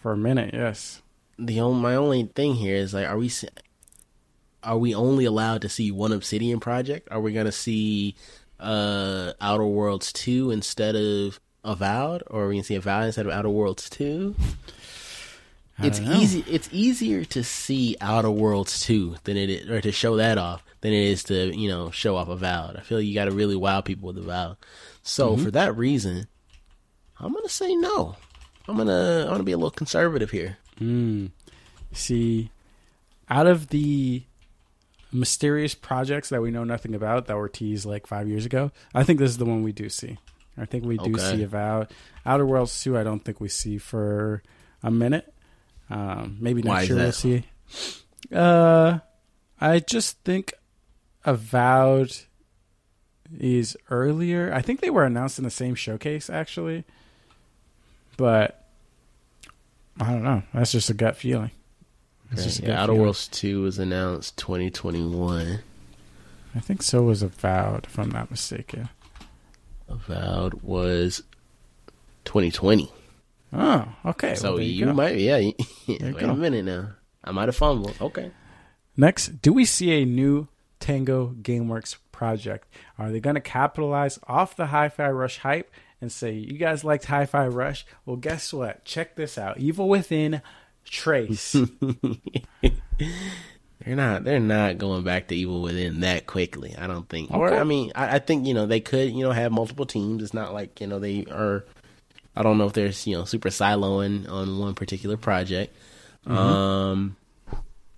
[0.00, 1.02] For a minute, yes.
[1.38, 3.30] The only, my only thing here is like, are we
[4.62, 7.08] are we only allowed to see one Obsidian project?
[7.10, 8.14] Are we gonna see
[8.60, 13.32] uh Outer Worlds two instead of Avowed, or are we gonna see Avowed instead of
[13.32, 14.34] Outer Worlds two?
[15.78, 16.12] It's know.
[16.14, 16.44] easy.
[16.48, 20.62] It's easier to see Outer Worlds two than it is, or to show that off
[20.80, 22.76] than it is to you know show off Avowed.
[22.76, 24.56] I feel like you got to really wow people with Avowed.
[25.02, 25.44] So Mm-hmm.
[25.44, 26.26] for that reason,
[27.18, 28.16] I'm gonna say no.
[28.68, 30.58] I'm gonna I'm gonna be a little conservative here.
[30.80, 31.30] Mm.
[31.92, 32.50] See,
[33.28, 34.22] out of the
[35.12, 39.04] mysterious projects that we know nothing about that were teased like five years ago, I
[39.04, 40.18] think this is the one we do see.
[40.56, 41.36] I think we do Okay.
[41.36, 41.88] see Avowed.
[42.26, 44.42] Outer Worlds 2, I don't think we see for
[44.82, 45.32] a minute.
[45.88, 47.44] Um, maybe next year we'll see.
[48.32, 48.98] Uh,
[49.60, 50.52] I just think
[51.24, 52.12] Avowed
[53.38, 54.52] is earlier.
[54.52, 56.84] I think they were announced in the same showcase, actually.
[58.16, 58.66] But
[60.00, 60.42] I don't know.
[60.52, 61.50] That's just a gut feeling.
[62.30, 63.02] It's just a yeah, gut Outer feeling.
[63.02, 65.60] Worlds two was announced 2021.
[66.54, 68.88] I think so was Avowed, if I'm not mistaken.
[69.92, 71.22] Avowed was
[72.24, 72.90] 2020.
[73.54, 74.34] Oh, ah, okay.
[74.34, 75.36] so well, there you, might, yeah.
[75.36, 75.54] you-
[75.86, 76.30] you wait go.
[76.30, 76.88] a minute now.
[77.22, 77.94] I might have fumbled.
[78.00, 78.30] Okay.
[78.96, 80.48] Next, do we see a new
[80.80, 82.66] Tango GameWorks project?
[82.98, 85.70] Are they going to capitalize off the Hi-Fi Rush hype
[86.00, 87.86] and say, "You guys liked Hi-Fi Rush?
[88.06, 88.84] Well, guess what?
[88.84, 90.42] Check this out: Evil Within
[90.84, 91.54] Trace."
[93.84, 94.24] They're not.
[94.24, 96.74] They're not going back to Evil Within that quickly.
[96.76, 97.30] I don't think.
[97.30, 100.22] Or I mean, I, I think you know they could you know have multiple teams.
[100.22, 101.64] It's not like you know they are.
[102.36, 105.74] I don't know if there's you know super siloing on one particular project.
[106.26, 107.16] Um,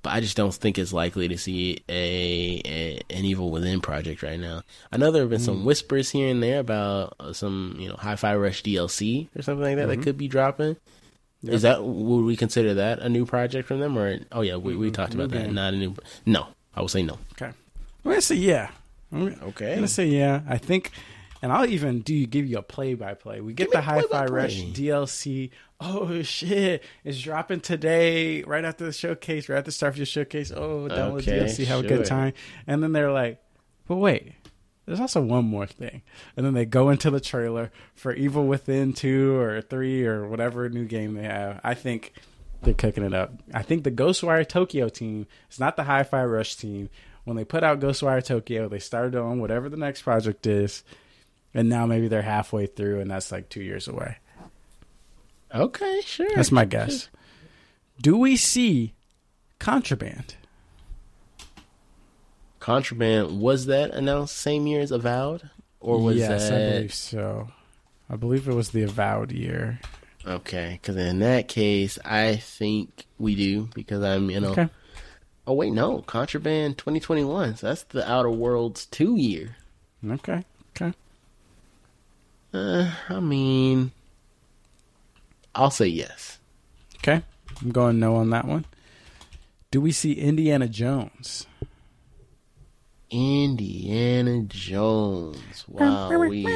[0.04, 4.22] but I just don't think it's likely to see a, a an Evil Within project
[4.22, 4.62] right now.
[4.92, 7.96] I know there have been some whispers here and there about uh, some you know
[7.96, 10.76] Hi-Fi Rush DLC or something like that that could be dropping.
[11.48, 14.76] Is that would we consider that a new project from them or oh yeah we
[14.76, 15.94] we talked about that not a new
[16.26, 17.46] no I would say no okay,
[18.04, 18.70] I'm to say yeah.
[19.12, 20.42] I'm I'm gonna say yeah.
[20.48, 20.90] I think,
[21.40, 23.40] and I'll even do give you a play by play.
[23.40, 24.26] We get the Hi-Fi.
[24.26, 25.50] Rush DLC.
[25.80, 26.82] Oh shit!
[27.04, 30.50] It's dropping today, right after the showcase, right after the start of Starfield showcase.
[30.50, 32.32] Oh, download Okay, DLC, have a good time.
[32.66, 33.40] And then they're like,
[33.86, 34.32] "But wait,
[34.86, 36.02] there's also one more thing."
[36.36, 40.68] And then they go into the trailer for Evil Within two or three or whatever
[40.68, 41.60] new game they have.
[41.62, 42.12] I think
[42.62, 43.32] they're cooking it up.
[43.52, 46.88] I think the Ghostwire Tokyo team is not the Hi-Fi Rush team.
[47.24, 50.84] When they put out Ghostwire Tokyo, they started on whatever the next project is,
[51.54, 54.18] and now maybe they're halfway through, and that's like two years away.
[55.54, 57.08] okay sure That's my guess.
[58.00, 58.94] Do we see
[59.58, 60.34] Contraband?
[62.64, 65.50] Contraband was that announced same year as Avowed
[65.80, 67.48] or was yes, I that believe so.
[68.08, 69.80] I believe it was the Avowed year.
[70.26, 74.70] okay because in that case I think we do because I'm you know Okay.
[75.46, 79.56] oh wait no Contraband 2021 so that's the Outer Worlds two year
[80.02, 80.42] Okay.
[80.70, 80.94] Okay.
[82.54, 83.92] uh, I mean
[85.54, 86.38] I'll say yes
[86.96, 87.20] Okay.
[87.60, 88.64] I'm going no on that one.
[89.70, 91.46] Do we see Indiana Jones?
[93.14, 95.64] Indiana Jones.
[95.68, 96.10] Wow.
[96.18, 96.46] we,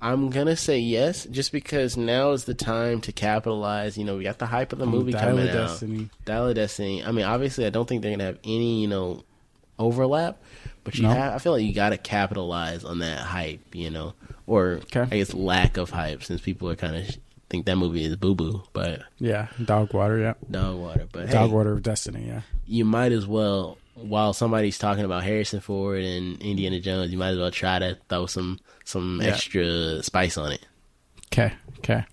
[0.00, 3.96] I'm gonna say yes, just because now is the time to capitalize.
[3.96, 5.68] You know, we got the hype of the movie Dial coming of out.
[5.68, 6.10] Destiny.
[6.24, 7.04] Dial of Destiny.
[7.04, 9.22] I mean, obviously, I don't think they're gonna have any, you know,
[9.78, 10.42] overlap.
[10.84, 11.10] But you No.
[11.10, 14.14] have, I feel like you got to capitalize on that hype, you know,
[14.48, 15.02] or Okay.
[15.02, 17.16] I guess lack of hype, since people are kind of
[17.52, 20.18] think that movie is boo boo, but Yeah, Dog Water.
[20.18, 21.06] Yeah, dog water.
[21.12, 22.24] But hey, Dog Water of Destiny.
[22.26, 22.40] Yeah.
[22.66, 27.28] you might as well while somebody's talking about Harrison Ford and Indiana Jones, you might
[27.28, 29.28] as well try to throw some some Yeah.
[29.28, 30.66] extra spice on it.
[31.26, 31.52] Okay.
[31.78, 32.04] Okay.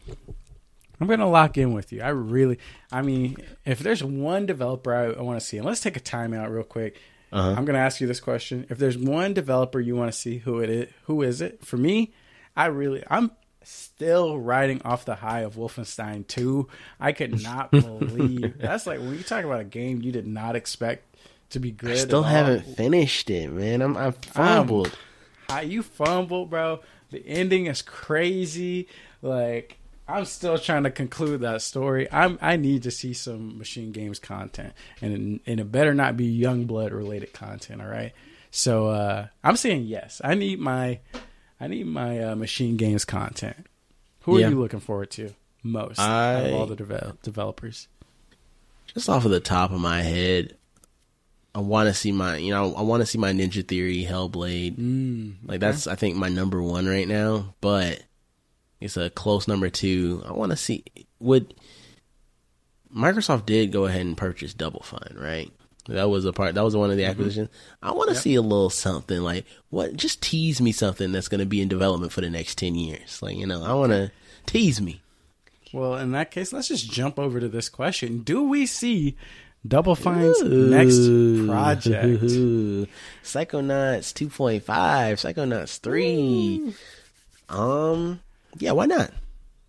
[1.01, 2.01] I'm gonna lock in with you.
[2.01, 2.59] I really,
[2.91, 6.01] I mean, if there's one developer I, I want to see, and let's take a
[6.01, 6.97] timeout real quick.
[7.31, 7.53] Uh-huh.
[7.55, 10.59] I'm gonna ask you this question: If there's one developer you want to see, who
[10.59, 10.89] it is?
[11.05, 11.63] Who is it?
[11.65, 12.11] For me,
[12.57, 13.31] I really, I'm
[13.63, 16.67] still riding off the high of Wolfenstein 2.
[16.99, 20.55] I could not believe that's like when you talk about a game you did not
[20.55, 21.17] expect
[21.51, 21.91] to be good.
[21.91, 23.81] I still haven't finished it, man.
[23.81, 24.97] I'm I'm fumbled.
[25.49, 26.81] How you fumbled, bro.
[27.11, 28.87] The ending is crazy.
[29.21, 32.07] Like I'm still trying to conclude that story.
[32.11, 36.91] I'm I need to see some MachineGames content, and and it better not be Youngblood
[36.91, 37.81] related content.
[37.81, 38.13] All right.
[38.51, 40.21] So uh, I'm saying yes.
[40.23, 40.99] I need my
[41.59, 43.67] I need my uh, MachineGames content.
[44.21, 44.49] Who are Yeah.
[44.49, 45.31] you looking forward to
[45.63, 47.87] most out of all the devel- developers?
[48.93, 50.55] Just off of the top of my head,
[51.53, 54.77] I want to see my you know I want to see my Ninja Theory Hellblade.
[54.77, 58.03] Mm, Like that's I think my number one right now, but
[58.79, 60.23] it's a close number two.
[60.25, 60.83] I want to see
[61.19, 61.53] would
[62.95, 65.51] Microsoft did go ahead and purchase Double Fine, right?
[65.89, 66.55] That was a part.
[66.55, 67.49] That was one of the acquisitions.
[67.81, 68.23] I want to Yep.
[68.23, 69.95] see a little something like what?
[69.95, 73.21] Just tease me something that's going to be in development for the next ten years.
[73.21, 74.11] Like you know, I want to
[74.45, 75.01] tease me.
[75.73, 79.15] Well, in that case, let's just jump over to this question: Do we see
[79.67, 82.23] Double Fine's next project?
[82.31, 82.87] Ooh.
[83.23, 86.73] Psychonauts 2.5, Psychonauts 3.
[87.49, 88.19] Um,
[88.57, 89.11] yeah, why not?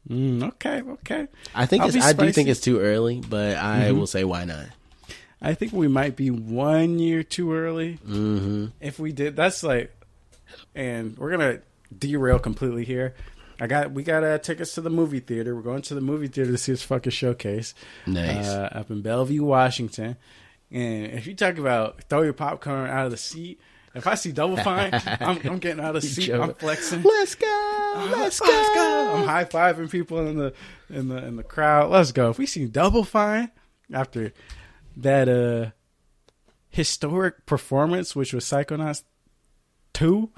[0.09, 1.29] Mm, okay, okay.
[1.55, 2.35] I think I do think.
[2.35, 2.49] Mm-hmm.
[2.51, 4.67] it's too early, but I will say why not.
[5.43, 7.99] I think we might be one year too early.
[8.07, 8.67] Mm-hmm.
[8.81, 9.95] If we did, that's like,
[10.75, 11.61] and we're gonna
[11.97, 13.15] derail completely here.
[13.61, 15.55] I got we got uh, tickets to the movie theater.
[15.55, 17.75] We're going to the movie theater to see this fucking showcase.
[18.07, 18.49] Nice.
[18.49, 20.17] uh, up in Bellevue, Washington.
[20.71, 23.61] And if you talk about throw your popcorn out of the seat,
[23.95, 26.33] if I see Double Fine, I'm, I'm getting out of the seat.
[26.33, 27.03] I'm flexing.
[27.03, 28.09] Let's go.
[28.13, 29.15] Let's, go.
[29.17, 30.55] I'm high fiving people in the
[30.89, 31.91] in the in the crowd.
[31.91, 32.31] Let's go.
[32.31, 33.51] If we see Double Fine
[33.93, 34.33] after
[34.97, 35.71] that uh
[36.69, 39.03] historic performance, which was Psychonauts
[39.93, 40.31] two,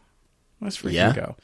[0.60, 1.12] let's freaking Yeah.
[1.14, 1.36] go.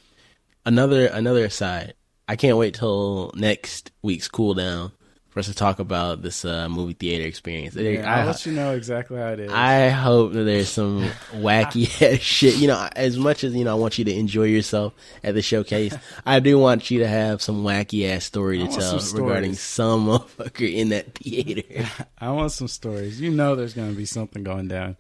[0.65, 1.95] Another another aside.
[2.27, 4.93] I can't wait till next week's cool down
[5.39, 7.76] for us to talk about this uh, movie theater experience.
[7.76, 9.53] Yeah, I, I'll let you know exactly how it is.
[9.53, 12.57] I hope that there's some wacky ass shit.
[12.57, 15.43] You know, as much as you know, I want you to enjoy yourself at the
[15.43, 15.95] showcase.
[16.26, 20.07] I do want you to have some wacky ass story to tell some regarding some
[20.09, 21.89] motherfucker in that theater.
[22.18, 23.20] I want some stories.
[23.20, 24.97] You know, there's going to be something going down.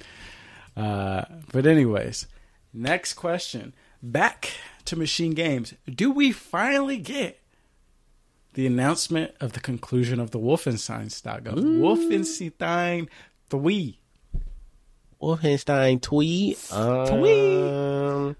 [0.76, 2.28] Uh, but anyways,
[2.72, 3.74] next question.
[4.04, 4.52] Back
[4.84, 5.74] to MachineGames.
[5.92, 7.40] Do we finally get
[8.58, 11.52] the announcement of the conclusion of the Wolfenstein saga?
[11.52, 13.06] Wolfenstein
[13.48, 14.00] Three.
[15.22, 16.72] Wolfenstein Tweet.
[16.72, 18.34] Um,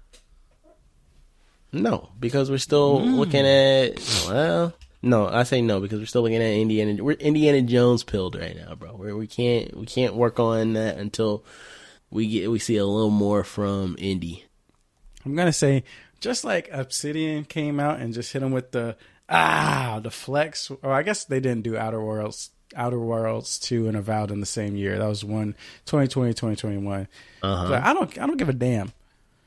[1.71, 4.25] no, because we're still looking at.
[4.27, 7.01] Well, no, I say no because we're still looking at Indiana.
[7.01, 8.89] We're Indiana Jones pilled right now, bro.
[8.89, 11.45] Where we can't we can't work on that until
[12.11, 14.43] we get we see a little more from Indy.
[15.23, 15.85] I'm gonna say
[16.19, 18.97] just like Obsidian came out and just hit him with the
[19.29, 20.71] ah the flex.
[20.81, 22.51] Or I guess they didn't do Outer Worlds.
[22.75, 24.99] Outer Worlds 2 and Avowed in the same year.
[24.99, 25.55] That was one
[25.85, 27.07] 2020 2021.
[27.41, 27.69] Uh-huh.
[27.69, 28.91] But I don't I don't give a damn.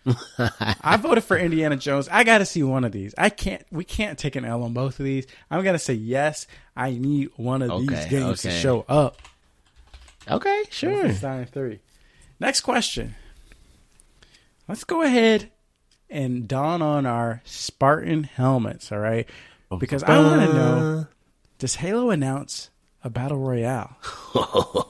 [0.39, 2.09] I voted for Indiana Jones.
[2.11, 3.15] I got to see one of these.
[3.17, 3.65] I can't.
[3.71, 5.27] We can't take an L on both of these.
[5.51, 6.47] I'm gonna say yes.
[6.77, 9.19] I need one of these Okay, games to show up.
[10.29, 11.05] Okay, sure.
[11.05, 11.81] Wolfenstein Three.
[12.41, 13.15] Next question.
[14.67, 15.51] Let's go ahead
[16.11, 18.91] and don on our Spartan helmets.
[18.91, 19.29] All right,
[19.79, 21.07] because I want to know:
[21.59, 22.71] Does Halo announce
[23.05, 23.97] a battle royale?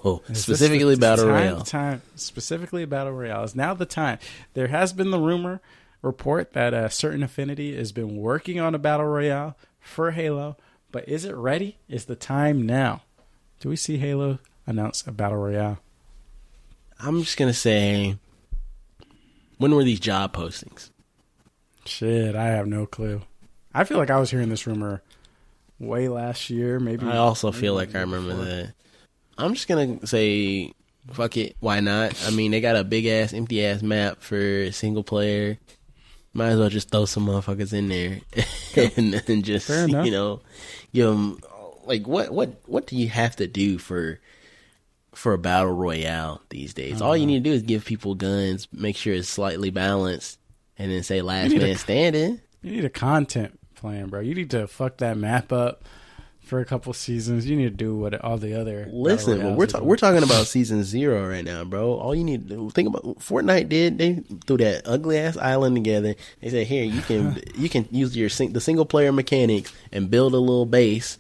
[0.05, 1.61] Oh, specifically, the battle time, royale.
[1.61, 4.19] Time specifically battle royale is now the time.
[4.55, 5.61] There has been the rumor
[6.03, 10.57] report that a Certain Affinity has been working on a battle royale for Halo,
[10.91, 11.77] but is it ready?
[11.89, 13.03] Is the time now?
[13.61, 15.79] Do we see Halo announce a battle royale?
[16.99, 18.17] I'm just gonna say,
[19.59, 20.91] when were these job postings?
[21.85, 23.23] Shit, I have no clue.
[23.75, 25.03] I feel like I was hearing this rumor
[25.79, 26.79] way last year.
[26.79, 28.45] Maybe I also feel like I remember before.
[28.45, 28.75] that.
[29.39, 30.73] I'm just gonna say,
[31.13, 32.15] fuck it, why not?
[32.27, 35.59] I mean, they got a big ass, empty ass map for single player.
[36.35, 38.21] Might as well just throw some motherfuckers in there
[38.97, 40.41] and then just you know
[40.95, 41.39] give them
[41.85, 44.19] like what what what do you have to do for
[45.15, 47.03] for a battle royale these days?
[47.03, 47.15] All Uh-huh.
[47.17, 50.39] you need to do is give people guns, make sure it's slightly balanced,
[50.79, 52.41] and then say last need a- man standing.
[52.63, 54.21] You need a content plan, bro.
[54.21, 55.85] You need to fuck that map up
[56.41, 57.47] for a couple seasons.
[57.49, 60.47] You need to do what all the other Listen, battle we're ta- we're talking about
[60.57, 61.93] season zero right now, bro.
[61.95, 65.77] All you need to do, think about Fortnite did they threw that ugly ass island
[65.77, 66.15] together.
[66.41, 70.11] They said, "Here, you can you can use your sing- the single player mechanics and
[70.11, 71.19] build a little base,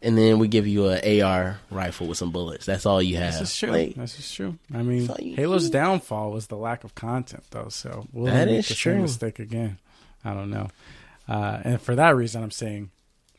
[0.00, 2.64] and then we give you a AR rifle with some bullets.
[2.66, 3.70] That's all you have." This is true.
[3.70, 4.56] Like, this is true.
[4.74, 7.68] I mean, Halo's downfall was the lack of content, though.
[7.68, 8.92] So we'll That make is the true.
[8.94, 9.78] same mistake again.
[10.24, 10.68] I don't know,
[11.28, 12.90] uh, and for that reason, I'm saying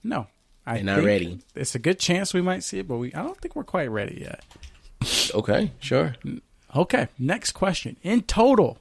[0.04, 0.28] no.
[0.66, 1.40] I They're not think ready.
[1.56, 3.90] It's a good chance we might see it, but we I don't think we're quite
[3.90, 4.44] ready yet.
[5.34, 6.16] okay, sure.
[6.76, 7.98] Okay, next question.
[8.04, 8.78] In total,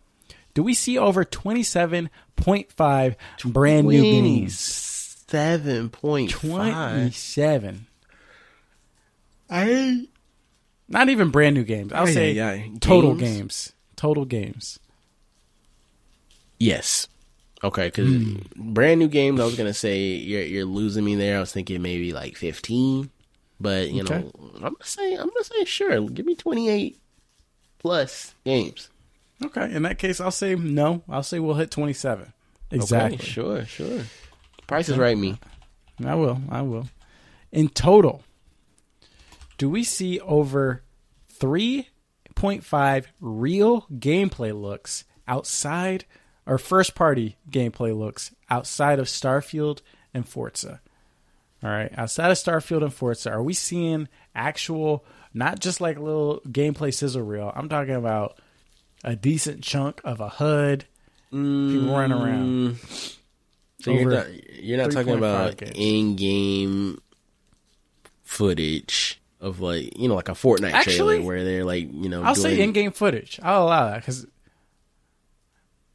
[0.53, 3.15] do we see over 27.5
[3.47, 4.59] brand new games?
[4.59, 6.51] Seven point five.
[6.51, 7.87] 27.
[9.51, 10.07] I
[10.89, 11.93] Not even brand new games.
[11.93, 12.71] I'll Ay, say ay, ay.
[12.81, 13.37] total Games?
[13.39, 13.73] games.
[13.97, 14.79] Total games.
[16.59, 17.09] Yes.
[17.65, 18.37] Okay, because Hmm.
[18.57, 21.39] brand new games, I was gonna say you're you're losing me there.
[21.39, 23.11] I was thinking maybe like fifteen,
[23.61, 24.21] but you Okay.
[24.21, 26.01] know, I'm gonna say I'm gonna say sure.
[26.09, 27.01] Give me twenty eight
[27.79, 28.91] plus games.
[29.45, 31.03] Okay, in that case, I'll say no.
[31.09, 32.33] I'll say we'll hit 27.
[32.73, 33.15] Exactly.
[33.19, 34.01] Okay, sure, sure.
[34.67, 35.39] Price is right, me.
[36.05, 36.41] I will.
[36.51, 36.89] I will.
[37.53, 38.25] In total,
[39.57, 40.83] do we see over
[41.41, 46.05] 3.5 real gameplay looks outside
[46.49, 49.83] or first party gameplay looks outside of Starfield
[50.13, 50.81] and Forza?
[51.63, 56.03] All right, outside of Starfield and Forza, are we seeing actual, not just like a
[56.03, 57.53] little gameplay sizzle reel?
[57.55, 58.39] I'm talking about
[59.05, 60.87] a decent chunk of a HUD,
[61.31, 62.75] people running around.
[62.75, 63.17] Mm.
[63.81, 67.01] So you're not, You're not talking about in-game
[68.23, 72.23] footage of like you know like a Fortnite Actually, trailer where they're like you know
[72.23, 73.39] I'll doing, say in-game footage.
[73.43, 74.27] I'll allow that because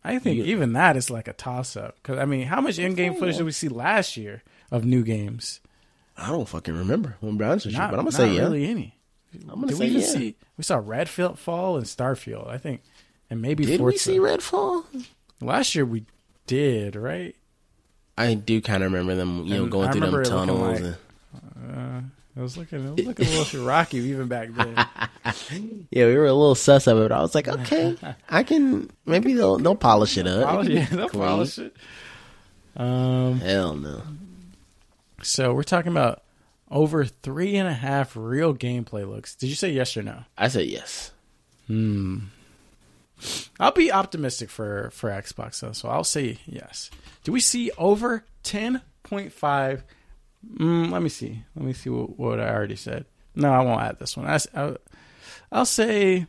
[0.04, 1.96] I think You- even that is like a toss-up.
[1.96, 5.60] Because I mean, how much in-game footage did we see last year of new games?
[6.18, 7.16] I don't fucking remember.
[7.22, 8.42] I'm you, Not, but I'm gonna say yeah.
[8.44, 8.98] really any.
[9.50, 10.06] I'm gonna Did say we yeah.
[10.06, 10.36] see?
[10.58, 12.48] We saw Redfield Fall and Starfield.
[12.48, 12.82] I think,
[13.30, 13.94] and maybe Did Forza.
[13.94, 14.84] we see Redfall?
[15.42, 15.86] last year?
[15.86, 16.06] We
[16.46, 17.36] did right.
[18.16, 20.82] I do kind of remember them, you know, going through them remember it looking tunnels.
[20.82, 20.96] like-
[21.56, 22.02] and, uh,
[22.36, 24.76] It was looking, it was looking a little rocky even back then.
[25.92, 27.10] yeah, we were a little sus of it.
[27.10, 27.96] But I was like, okay,
[28.28, 28.90] I can.
[29.06, 30.50] Maybe they'll they'll polish it up.
[30.50, 31.24] Polish, yeah, they'll Clean.
[31.24, 31.76] polish it.
[32.76, 34.02] Um, Hell no.
[35.22, 36.24] so we're talking about
[36.72, 39.36] over three and a half real gameplay looks.
[39.36, 40.24] Did you say yes or no?
[40.36, 41.12] I said yes.
[41.68, 42.18] Hmm.
[43.60, 46.90] I'll be optimistic for for Xbox though, so I'll say yes.
[47.24, 49.84] Do we see over ten point five?
[50.58, 51.44] Mm, let me see.
[51.56, 53.06] Let me see what, what I already said.
[53.36, 54.28] No, I won't add this one.
[54.28, 54.78] I, will
[55.52, 56.28] I'll say.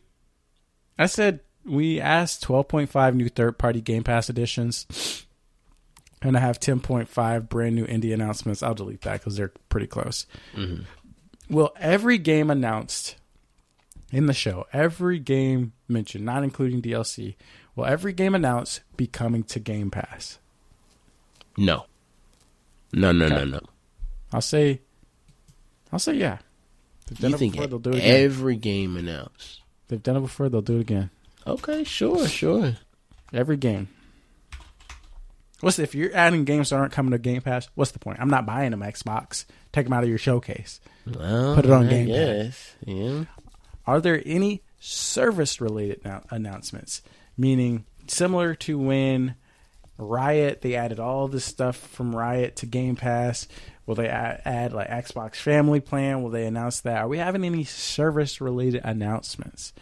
[0.98, 5.26] I said we asked twelve point five new third party Game Pass editions,
[6.22, 8.62] and I have ten point five brand new indie announcements.
[8.62, 10.26] I'll delete that because they're pretty close.
[11.50, 13.16] Will every game announced
[14.10, 17.34] in the show, every game mentioned, not including DLC,
[17.74, 20.38] will every game announced be coming to Game Pass?
[21.56, 21.86] No.
[22.92, 23.60] No, no, no, no.
[24.34, 24.80] I'll say,
[25.92, 26.38] I'll say yeah.
[27.06, 28.24] They've done You it think before, they'll do it again.
[28.24, 29.60] every game announced?
[29.88, 31.10] They've done it before, they'll do it again.
[31.46, 32.76] Okay, sure, sure.
[33.32, 33.88] Every game.
[35.60, 37.68] What's if you're adding games that aren't coming to Game Pass?
[37.74, 38.18] What's the point?
[38.20, 39.44] I'm not buying them Xbox.
[39.72, 40.80] Take them out of your showcase.
[41.06, 42.72] Well, Put it on I Game Pass.
[42.84, 43.24] Yeah.
[43.86, 47.02] Are there any service related announcements?
[47.38, 49.36] Meaning similar to when
[49.96, 53.46] Riot they added all this stuff from Riot to Game Pass.
[53.86, 56.22] Will they add, add like Xbox Family Plan?
[56.22, 56.98] Will they announce that?
[56.98, 59.72] Are we having any service related announcements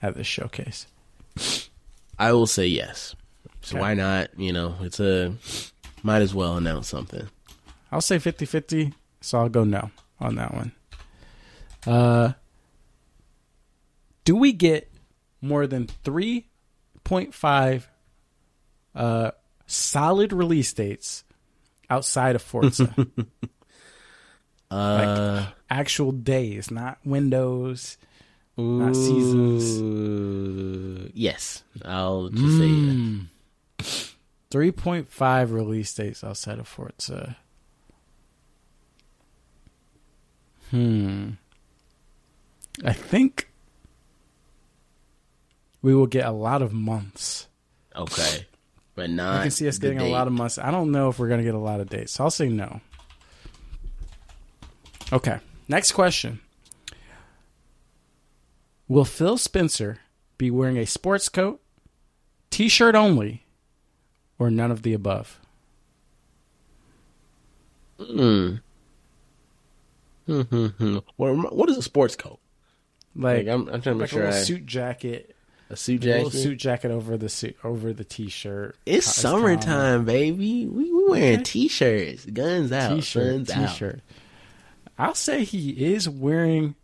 [0.00, 0.86] at this showcase?
[2.18, 3.14] I will say yes.
[3.62, 3.80] So Okay.
[3.80, 4.30] why not?
[4.38, 5.34] You know, it's a
[6.02, 7.28] might as well announce something.
[7.92, 9.90] I'll say 50-50, so I'll go no
[10.20, 10.72] on that one.
[11.86, 12.32] Uh,
[14.24, 14.90] do we get
[15.40, 17.86] more than 3.5
[18.94, 19.30] uh,
[19.66, 21.24] solid release dates
[21.90, 22.94] outside of Forza?
[24.70, 27.98] Uh, Actual days, not windows,
[28.56, 31.10] not seasons.
[31.12, 33.18] Yes, I'll just say Hmm.
[33.80, 33.84] yeah.
[34.52, 37.36] 3.5 release dates outside of Forza.
[40.70, 41.30] Hmm.
[42.84, 43.50] I think
[45.82, 47.48] we will get a lot of months.
[47.96, 48.46] Okay,
[49.00, 49.38] but not.
[49.38, 50.58] I can see us getting a lot of months.
[50.58, 52.12] I don't know if we're going to get a lot of dates.
[52.12, 52.82] So I'll say no.
[55.10, 55.38] Okay.
[55.68, 56.40] Next question.
[58.88, 60.00] Will Phil Spencer
[60.36, 61.62] be wearing a sports coat,
[62.50, 63.46] t shirt only,
[64.38, 65.40] or none of the above?
[67.98, 68.60] Mm.
[70.26, 70.98] Hmm, hmm.
[71.16, 72.38] What, what is a sports coat?
[73.16, 75.34] Like, Like, I'm, I'm trying to make like a sure little I, suit jacket,
[75.70, 76.32] a suit a jacket.
[76.32, 78.76] suit jacket over the suit over the t shirt.
[78.84, 80.66] It's summertime, baby.
[80.66, 81.42] We, we wearing Okay.
[81.42, 83.94] t-shirts, guns out, T shirt, guns t out.
[84.98, 86.74] I'll say he is wearing.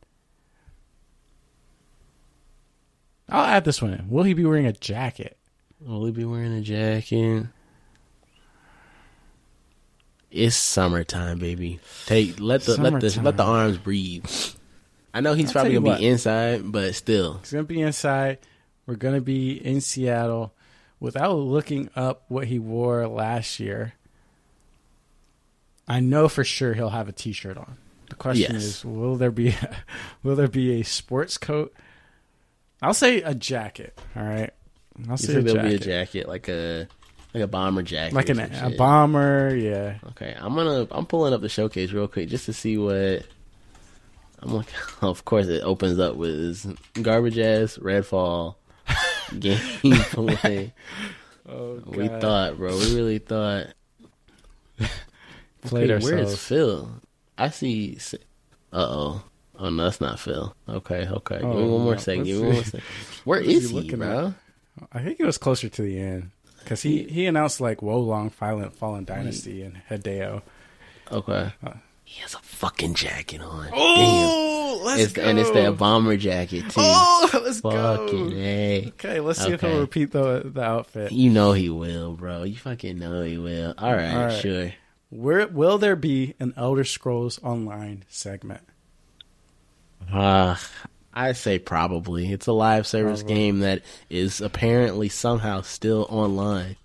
[3.29, 4.09] I'll add this one in.
[4.09, 5.37] Will he be wearing a jacket?
[5.81, 7.47] Will he be wearing a jacket?
[10.31, 11.81] It's summertime, baby.
[12.07, 14.25] Take let the let the let the arms breathe.
[15.15, 17.39] I know he's I'll probably gonna you be inside, but still.
[17.39, 18.39] He's gonna be inside.
[18.87, 20.53] We're gonna be in Seattle.
[20.99, 23.93] Without looking up what he wore last year,
[25.89, 27.77] I know for sure he'll have a T-shirt on.
[28.09, 28.63] The question Yes.
[28.65, 29.55] is, will there be
[30.23, 31.75] will there be a sports coat?
[32.83, 33.99] I'll say a jacket.
[34.15, 34.53] All right,
[35.07, 35.69] I'll You say a there'll jacket.
[35.69, 36.89] be a jacket, like a
[37.35, 39.55] like a bomber jacket, like an, a bomber.
[39.55, 43.25] Yeah, Okay, I'm gonna I'm pulling up the showcase real quick just to see what.
[44.41, 44.69] I'm like,
[45.03, 48.55] of course, it opens up with garbage ass Redfall
[49.33, 50.73] gameplay.
[51.49, 53.67] oh, we thought, bro, we really thought.
[55.63, 56.39] played Okay, where is.
[56.39, 57.01] Phil?
[57.39, 57.99] I see.
[58.73, 59.23] Uh oh.
[59.59, 60.55] Oh no, that's not Phil.
[60.69, 61.39] Okay, okay.
[61.39, 61.99] Give me Oh, one more no.
[61.99, 62.25] second.
[62.25, 62.83] Give me one more second.
[63.25, 64.35] Where is he bro?
[64.93, 68.75] I think it was closer to the end because he he announced like Wolong Violent
[68.77, 70.43] Fallen Dynasty and Hideo.
[71.11, 71.53] Okay.
[71.65, 71.73] Uh.
[72.09, 73.69] He has a fucking jacket on.
[73.75, 73.97] Oh,
[74.87, 74.99] Damn.
[75.01, 76.75] It's, and it's that bomber jacket too.
[76.79, 78.89] Oh, let's Fucking go.
[78.93, 79.71] Okay, let's see if Okay.
[79.73, 81.11] he'll repeat the the outfit.
[81.13, 82.45] You know he will, bro.
[82.45, 83.75] You fucking know he will.
[83.77, 84.41] All right, All right.
[84.41, 84.73] sure.
[85.11, 88.63] Where will there be an Elder Scrolls Online segment?
[90.13, 90.57] Uh,
[91.13, 92.33] I say probably.
[92.33, 93.35] It's a live service Probably.
[93.37, 96.77] game that is apparently somehow still online.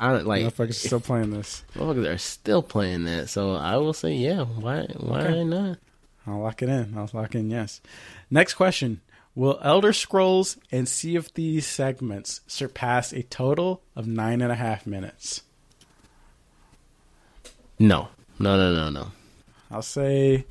[0.00, 0.44] I don't like.
[0.44, 1.64] Motherfuckers still playing this.
[1.74, 4.42] Motherfuckers are still playing that, so I will say yeah.
[4.44, 4.86] Why?
[4.96, 5.44] Why Okay.
[5.44, 5.78] not?
[6.26, 6.94] I'll lock it in.
[6.96, 7.80] I'll lock in yes.
[8.30, 9.00] Next question.
[9.34, 14.56] Will Elder Scrolls and Sea of Thieves segments surpass a total of nine and a
[14.56, 15.42] half minutes?
[17.78, 19.12] No, no, no, no, no.
[19.70, 20.44] I'll say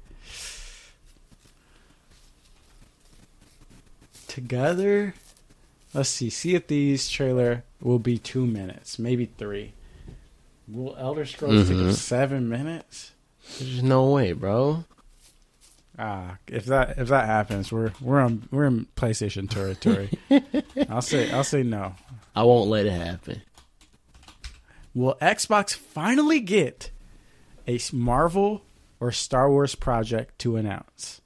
[4.27, 5.13] together.
[5.93, 6.29] Let's see.
[6.29, 9.73] Sea of Thieves trailer will be two minutes, maybe three.
[10.67, 11.89] Will Elder Scrolls take Mhm.
[11.89, 13.11] up seven minutes?
[13.57, 14.83] There's no way, bro.
[15.97, 20.09] Ah, if that if that happens, we're we're on we're in PlayStation territory.
[20.89, 21.95] I'll say I'll say no.
[22.35, 23.41] I won't let it happen.
[24.93, 26.91] Will Xbox finally get
[27.67, 28.63] a Marvel
[28.99, 31.21] or Star Wars project to announce?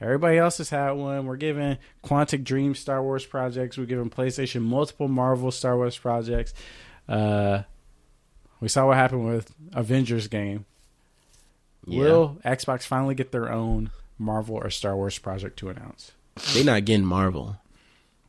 [0.00, 1.26] Everybody else has had one.
[1.26, 3.78] We're giving Quantic Dream Star Wars projects.
[3.78, 6.52] We're giving PlayStation multiple Marvel Star Wars projects.
[7.08, 7.62] Uh,
[8.60, 10.66] we saw what happened with Avengers game.
[11.86, 12.00] Yeah.
[12.00, 16.12] Will Xbox finally get their own Marvel or Star Wars project to announce?
[16.52, 17.56] They're not getting Marvel.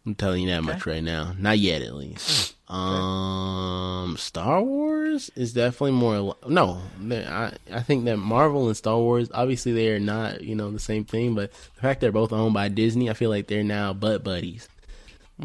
[0.08, 0.66] I'm telling you that Okay.
[0.74, 1.34] much right now.
[1.38, 2.56] Not yet, at least.
[2.70, 6.36] Um, Star Wars is definitely more.
[6.48, 6.82] No,
[7.12, 10.80] I I think that Marvel and Star Wars, obviously, they are not you know the
[10.80, 11.36] same thing.
[11.36, 14.68] But the fact they're both owned by Disney, I feel like they're now butt buddies.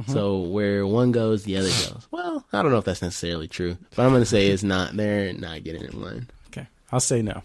[0.06, 2.06] So where one goes, the other goes.
[2.10, 4.96] Well, I don't know if that's necessarily true, but I'm gonna say it's not.
[4.96, 6.28] They're not getting in line.
[6.48, 7.42] Okay, I'll say no.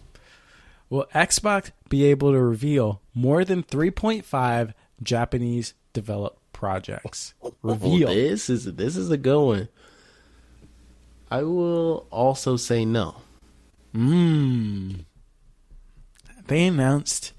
[0.89, 7.33] Will Xbox be able to reveal more than 3.5 Japanese developed projects?
[7.61, 8.09] Reveal.
[8.09, 9.69] Oh, this is this is a good one.
[11.29, 13.15] I will also say no.
[13.93, 15.05] Mmm.
[16.47, 17.33] They announced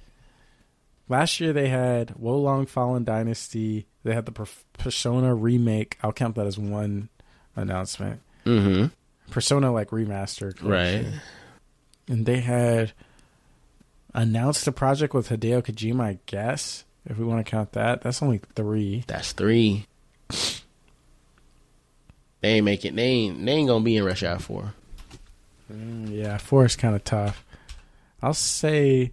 [1.09, 3.87] last year they had Wo Long Fallen Dynasty.
[4.05, 5.99] They had the Per- Persona remake.
[6.03, 7.09] I'll count that as one
[7.57, 8.21] announcement.
[8.45, 8.87] Mm-hmm.
[9.31, 11.07] Persona like remastered, Right.
[12.07, 12.93] And they had
[14.15, 16.01] announced a project with Hideo Kojima.
[16.03, 19.03] I guess if we want to count that, that's only three.
[19.07, 19.87] That's three.
[22.41, 22.95] They ain't making.
[22.97, 23.45] They ain't.
[23.45, 24.75] They ain't gonna be in Rush Hour Four.
[25.73, 27.45] Mm, yeah, four is kind of tough.
[28.23, 29.13] I'll say,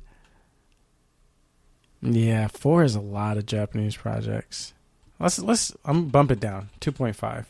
[2.02, 4.74] yeah, four is a lot of Japanese projects.
[5.20, 5.76] Let's let's.
[5.86, 6.70] I'm bump it down.
[6.80, 7.48] Two point five.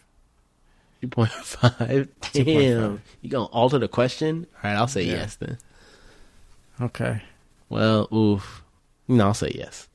[1.02, 2.08] Two point five.
[2.22, 2.46] 2.5.
[2.46, 3.02] Damn.
[3.22, 4.48] You gonna alter the question?
[4.64, 5.14] All right, I'll say Yeah.
[5.14, 5.58] yes then.
[6.80, 7.22] Okay.
[7.70, 8.64] Well, oof.
[9.08, 9.88] No, I'll say yes.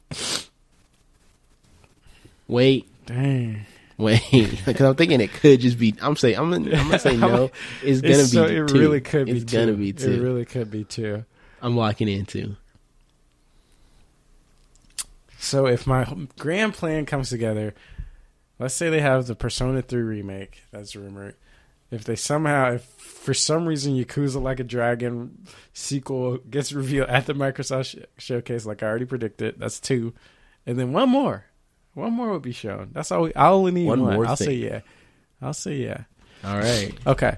[2.48, 3.64] Wait, Dang.
[3.96, 4.22] wait,
[4.66, 5.94] because I'm thinking it could just be.
[6.02, 6.50] I'm saying I'm.
[6.50, 7.50] Gonna, I'm gonna say no.
[7.82, 8.36] It's gonna It's be.
[8.36, 8.78] so- it two.
[8.78, 9.32] really could be.
[9.32, 9.76] It's gonna two.
[9.76, 10.12] be two.
[10.12, 11.24] It really could be two.
[11.62, 12.56] I'm locking in two.
[15.38, 16.06] So if my
[16.38, 17.74] grand plan comes together,
[18.58, 21.34] let's say they have the Persona 3 remake, that's rumored.
[21.90, 27.26] If they somehow, if for some reason Yakuza Like a Dragon sequel gets revealed at
[27.26, 30.12] the Microsoft sh- showcase, like I already predicted, that's two.
[30.66, 31.46] And then one more.
[31.94, 32.90] One more would be shown.
[32.92, 34.14] That's all we, I only need One one.
[34.14, 34.60] more I'll say thing.
[34.62, 34.80] yeah.
[35.42, 36.04] I'll say yeah.
[36.44, 36.92] All right.
[37.06, 37.36] Okay.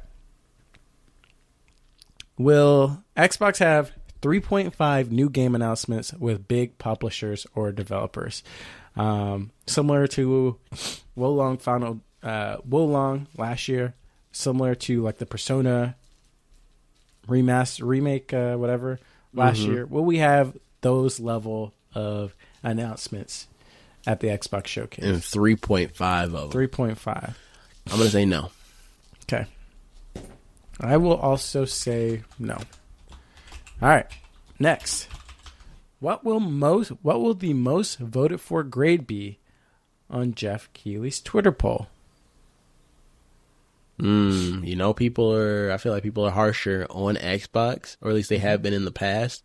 [2.39, 3.93] Will Xbox have
[4.23, 8.43] 3.5 new game announcements with big publishers or developers?
[8.97, 10.59] Um, similar to
[11.17, 13.95] Wolong Final uh, Wolong last year,
[14.33, 15.95] similar to like the Persona
[17.29, 18.99] remaster remake uh, whatever
[19.33, 19.67] last Mhm.
[19.67, 19.87] year.
[19.87, 23.47] Will we have those level of announcements
[24.07, 25.05] at the Xbox showcase?
[25.05, 26.61] And three point five of them.
[26.69, 27.37] 3.5.
[27.91, 28.51] I'm gonna say no.
[29.25, 29.47] Okay.
[30.81, 32.55] I will also say no.
[33.81, 34.07] All right.
[34.59, 35.09] Next.
[36.01, 39.39] What will most what will the most voted for grade be
[40.11, 41.87] on Geoff Keighley's Twitter poll?
[44.03, 45.71] Mm, you know, people are.
[45.71, 48.85] I feel like people are harsher on Xbox, or at least they have been in
[48.85, 49.45] the past.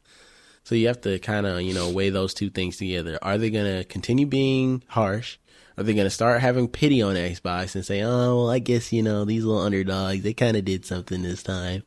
[0.63, 3.19] So you have to kind of, you know, weigh those two things together.
[3.21, 5.37] Are they going to continue being harsh?
[5.77, 8.91] Are they going to start having pity on Xbox and say, "Oh, well, I guess
[8.91, 11.83] you know these little underdogs, they kind of did something this time."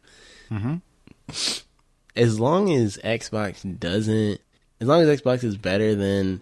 [0.48, 0.76] Mm-hmm.
[2.14, 4.40] As long as Xbox doesn't,
[4.80, 6.40] as long as Xbox is better than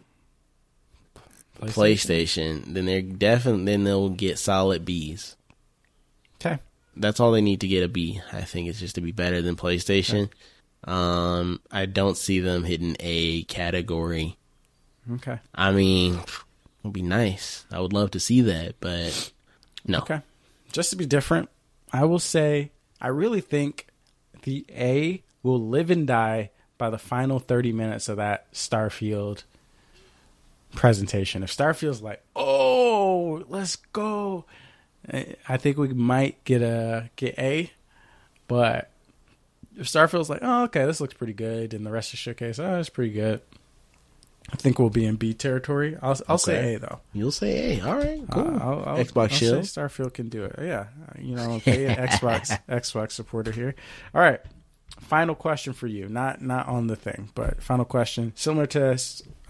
[1.58, 5.36] PlayStation, then they're definitely then they'll get solid Bs.
[6.99, 7.01] Okay.
[7.01, 8.20] that's all they need to get a B.
[8.32, 10.30] I think it's just to be better than PlayStation.
[10.84, 14.36] Um, I don't see them hitting A category.
[15.14, 15.38] Okay.
[15.55, 16.28] I mean, it
[16.82, 17.64] would be nice.
[17.72, 19.32] I would love to see that, but
[19.86, 19.99] no.
[19.99, 20.20] Okay.
[20.72, 21.49] Just to be different,
[21.92, 22.70] I will say
[23.01, 23.86] I really think
[24.42, 29.44] the A will live and die by the final 30 minutes of that Starfield
[30.74, 31.42] presentation.
[31.42, 34.44] If Starfield's like, "Oh, let's go."
[35.49, 37.70] I think we might get a get A,
[38.46, 38.90] but
[39.76, 42.59] if Starfield's like, "Oh, okay, this looks pretty good," and the rest of the showcase,
[42.59, 43.40] "Oh, it's pretty good."
[44.51, 45.96] I think we'll be in B territory.
[46.01, 47.01] I'll I'll say A though.
[47.12, 47.86] You'll say, A.
[47.86, 48.59] all right, Uh, cool.
[48.61, 49.66] I'll, I'll, Xbox shield.
[49.66, 50.57] say Starfield can do it.
[50.61, 50.86] Yeah,
[51.18, 53.74] you know, okay, Xbox Xbox supporter here.
[54.14, 54.40] All right,
[55.01, 56.09] final question for you.
[56.09, 58.32] Not not on the thing, but final question.
[58.36, 58.99] Similar to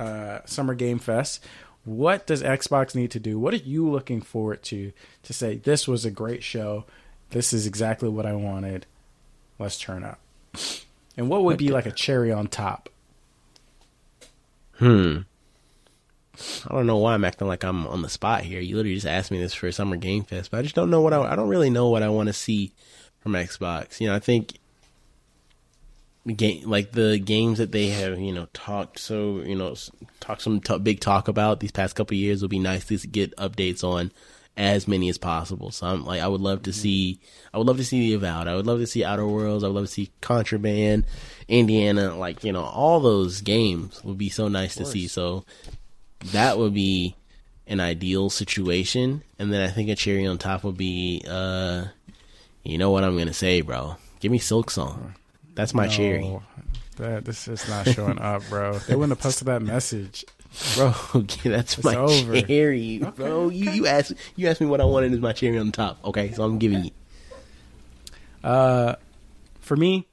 [0.00, 1.44] uh, Summer Game Fest,
[1.88, 3.38] what does Xbox need to do?
[3.38, 6.84] What are you looking forward to to say this was a great show?
[7.30, 8.86] This is exactly what I wanted.
[9.58, 10.20] Let's turn up.
[11.16, 12.88] And what would be like a cherry on top?
[14.74, 15.20] Hmm.
[16.68, 18.60] I don't know why I'm acting like I'm on the spot here.
[18.60, 21.00] You literally just asked me this for Summer Game Fest, but I just don't know
[21.00, 21.32] what I.
[21.32, 22.72] I don't really know what I want to see
[23.18, 24.00] from Xbox.
[24.00, 24.58] You know, I think
[26.36, 29.74] game like the games that they have, you know, talked so you know,
[30.20, 32.42] talk some t- big talk about these past couple of years.
[32.42, 34.12] Will be nice to get updates on
[34.58, 35.70] as many as possible.
[35.70, 37.20] So I'm like, I would love to see.
[37.54, 38.48] I would love to see the Avowed.
[38.48, 39.62] I would love to see Outer Worlds.
[39.62, 41.04] I would love to see Contraband,
[41.46, 42.16] Indiana.
[42.16, 45.06] Like you know, all those games would be so nice to see.
[45.06, 45.44] So
[46.32, 47.14] that would be
[47.68, 49.22] an ideal situation.
[49.38, 51.84] And then I think a cherry on top would be, uh,
[52.64, 53.96] you know what I'm gonna say, bro?
[54.20, 55.14] Give me Silksong.
[55.58, 56.38] That's my cherry,
[56.98, 58.78] That this is not showing up, bro.
[58.78, 60.24] They wouldn't have posted that message.
[60.76, 60.94] bro.
[61.16, 62.40] okay, that's It's my over.
[62.42, 63.48] cherry, bro.
[63.48, 65.98] You you asked you asked me what I wanted is my cherry on the top.
[66.04, 66.90] Okay, so I'm giving you.
[68.44, 68.94] Uh,
[69.60, 70.06] for me,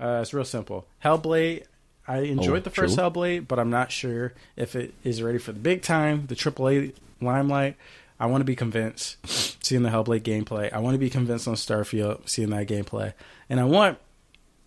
[0.00, 0.86] uh, it's real simple.
[1.04, 1.64] Hellblade.
[2.08, 3.04] I enjoyed Oh, the first true.
[3.04, 6.94] Hellblade, but I'm not sure if it is ready for the big time, the AAA
[7.20, 7.76] limelight.
[8.18, 9.18] I want to be convinced
[9.62, 10.72] seeing the Hellblade gameplay.
[10.72, 13.12] I want to be convinced on Starfield seeing that gameplay,
[13.50, 13.98] and I want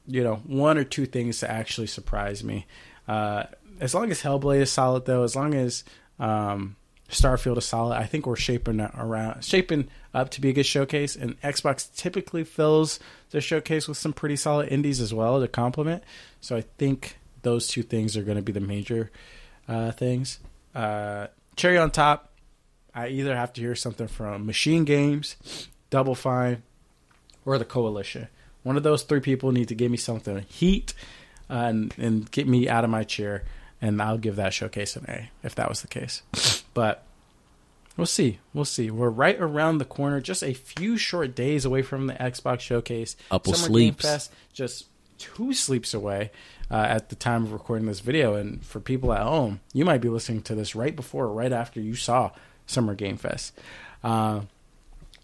[0.08, 2.66] you know one or two things to actually surprise me.
[3.08, 3.44] Uh,
[3.80, 5.84] as long as Hellblade is solid, though, as long as
[6.20, 6.76] um,
[7.10, 11.16] Starfield is solid, I think we're shaping around shaping up to be a good showcase.
[11.16, 13.00] And Xbox typically fills
[13.32, 16.04] their showcase with some pretty solid indies as well to complement.
[16.42, 19.12] So I think those two things are going to be the major
[19.68, 20.40] uh, things.
[20.74, 22.32] Uh, cherry on top,
[22.94, 26.64] I either have to hear something from MachineGames, Double Fine,
[27.46, 28.30] or the Coalition.
[28.66, 30.96] One of those three people need to give me something heat
[31.52, 33.44] uh, and and get me out of my chair,
[33.80, 36.24] and I'll give that showcase an A if that was the case.
[36.74, 37.04] But
[37.96, 38.90] we'll see, we'll see.
[38.90, 43.16] We're right around the corner, just a few short days away from the Xbox showcase.
[43.30, 44.02] Upple Summer sleeps.
[44.02, 44.88] Game Fest just
[45.20, 46.32] two sleeps away
[46.72, 48.34] uh, at the time of recording this video.
[48.34, 51.54] And for people at home, you might be listening to this right before or right
[51.54, 52.32] after you saw
[52.66, 53.58] Summer Game Fest.
[54.04, 54.42] Uh,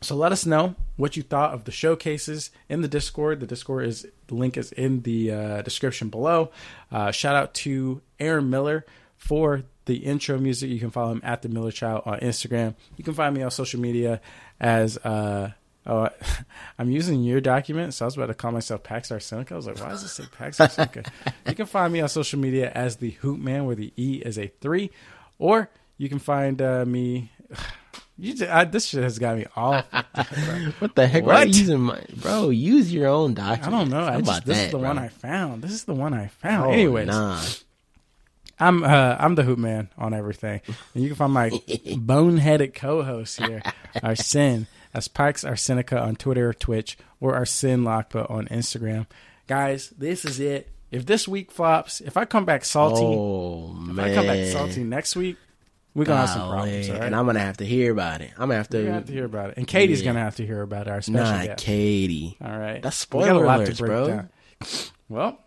[0.01, 3.39] so let us know what you thought of the showcases in the Discord.
[3.39, 6.51] The Discord is the link is in the uh, description below.
[6.91, 8.85] Uh, shout out to Aaron Miller
[9.17, 10.71] for the intro music.
[10.71, 12.75] You can follow him at the Miller Child on Instagram.
[12.97, 14.21] You can find me on social media
[14.59, 15.51] as uh,
[15.85, 16.09] oh,
[16.79, 19.51] I'm using your document, so I was about to call myself Paxarsenica.
[19.51, 21.07] I was like, why does it say Paxarsenica?
[21.47, 24.39] you can find me on social media as the Hoop Man, where the E is
[24.39, 24.89] a three,
[25.37, 27.31] or you can find uh, me.
[28.17, 29.81] You just, I, this shit has got me all.
[29.91, 30.55] fucked up, bro.
[30.79, 31.25] What the heck?
[31.25, 32.49] Why are you using my bro?
[32.49, 33.73] Use your own document.
[33.73, 34.03] I don't know.
[34.03, 34.87] I just, about this that, is the bro?
[34.87, 35.61] one I found.
[35.63, 36.65] This is the one I found.
[36.67, 37.41] Oh, Anyways, nah.
[38.59, 40.61] I'm uh, I'm the hoop man on everything,
[40.93, 43.63] and you can find my boneheaded co-host here,
[44.03, 49.07] Arsene, as Pikes Arsenica on Twitter, or Twitch, or Arsene Lockput on Instagram.
[49.47, 50.69] Guys, this is it.
[50.91, 54.83] If this week flops, if I come back salty, Oh if I come back salty
[54.83, 55.37] next week,
[55.93, 56.87] we're gonna have some problems.
[56.87, 56.89] Golly.
[56.91, 57.05] All right?
[57.07, 58.31] and I'm gonna have to hear about it.
[58.33, 58.81] I'm gonna have to.
[58.81, 60.07] Gonna have to hear about it, and Katie's Yeah.
[60.07, 60.91] gonna have to hear about it.
[60.91, 61.63] Our special Nah, guest.
[61.63, 62.37] Katie.
[62.43, 64.25] All right, That's We got a spoiler alerts, bro.
[65.09, 65.39] Well,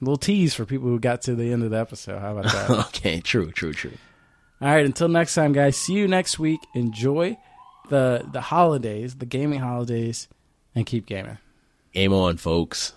[0.00, 2.18] little tease for people who got to the end of the episode.
[2.20, 2.70] How about that?
[2.88, 3.92] okay, true, true, true.
[4.60, 5.76] All right, until next time, guys.
[5.76, 6.60] See you next week.
[6.74, 7.36] Enjoy
[7.88, 10.28] the the holidays, the gaming holidays,
[10.74, 11.38] and keep gaming.
[11.94, 12.92] Game on, folks.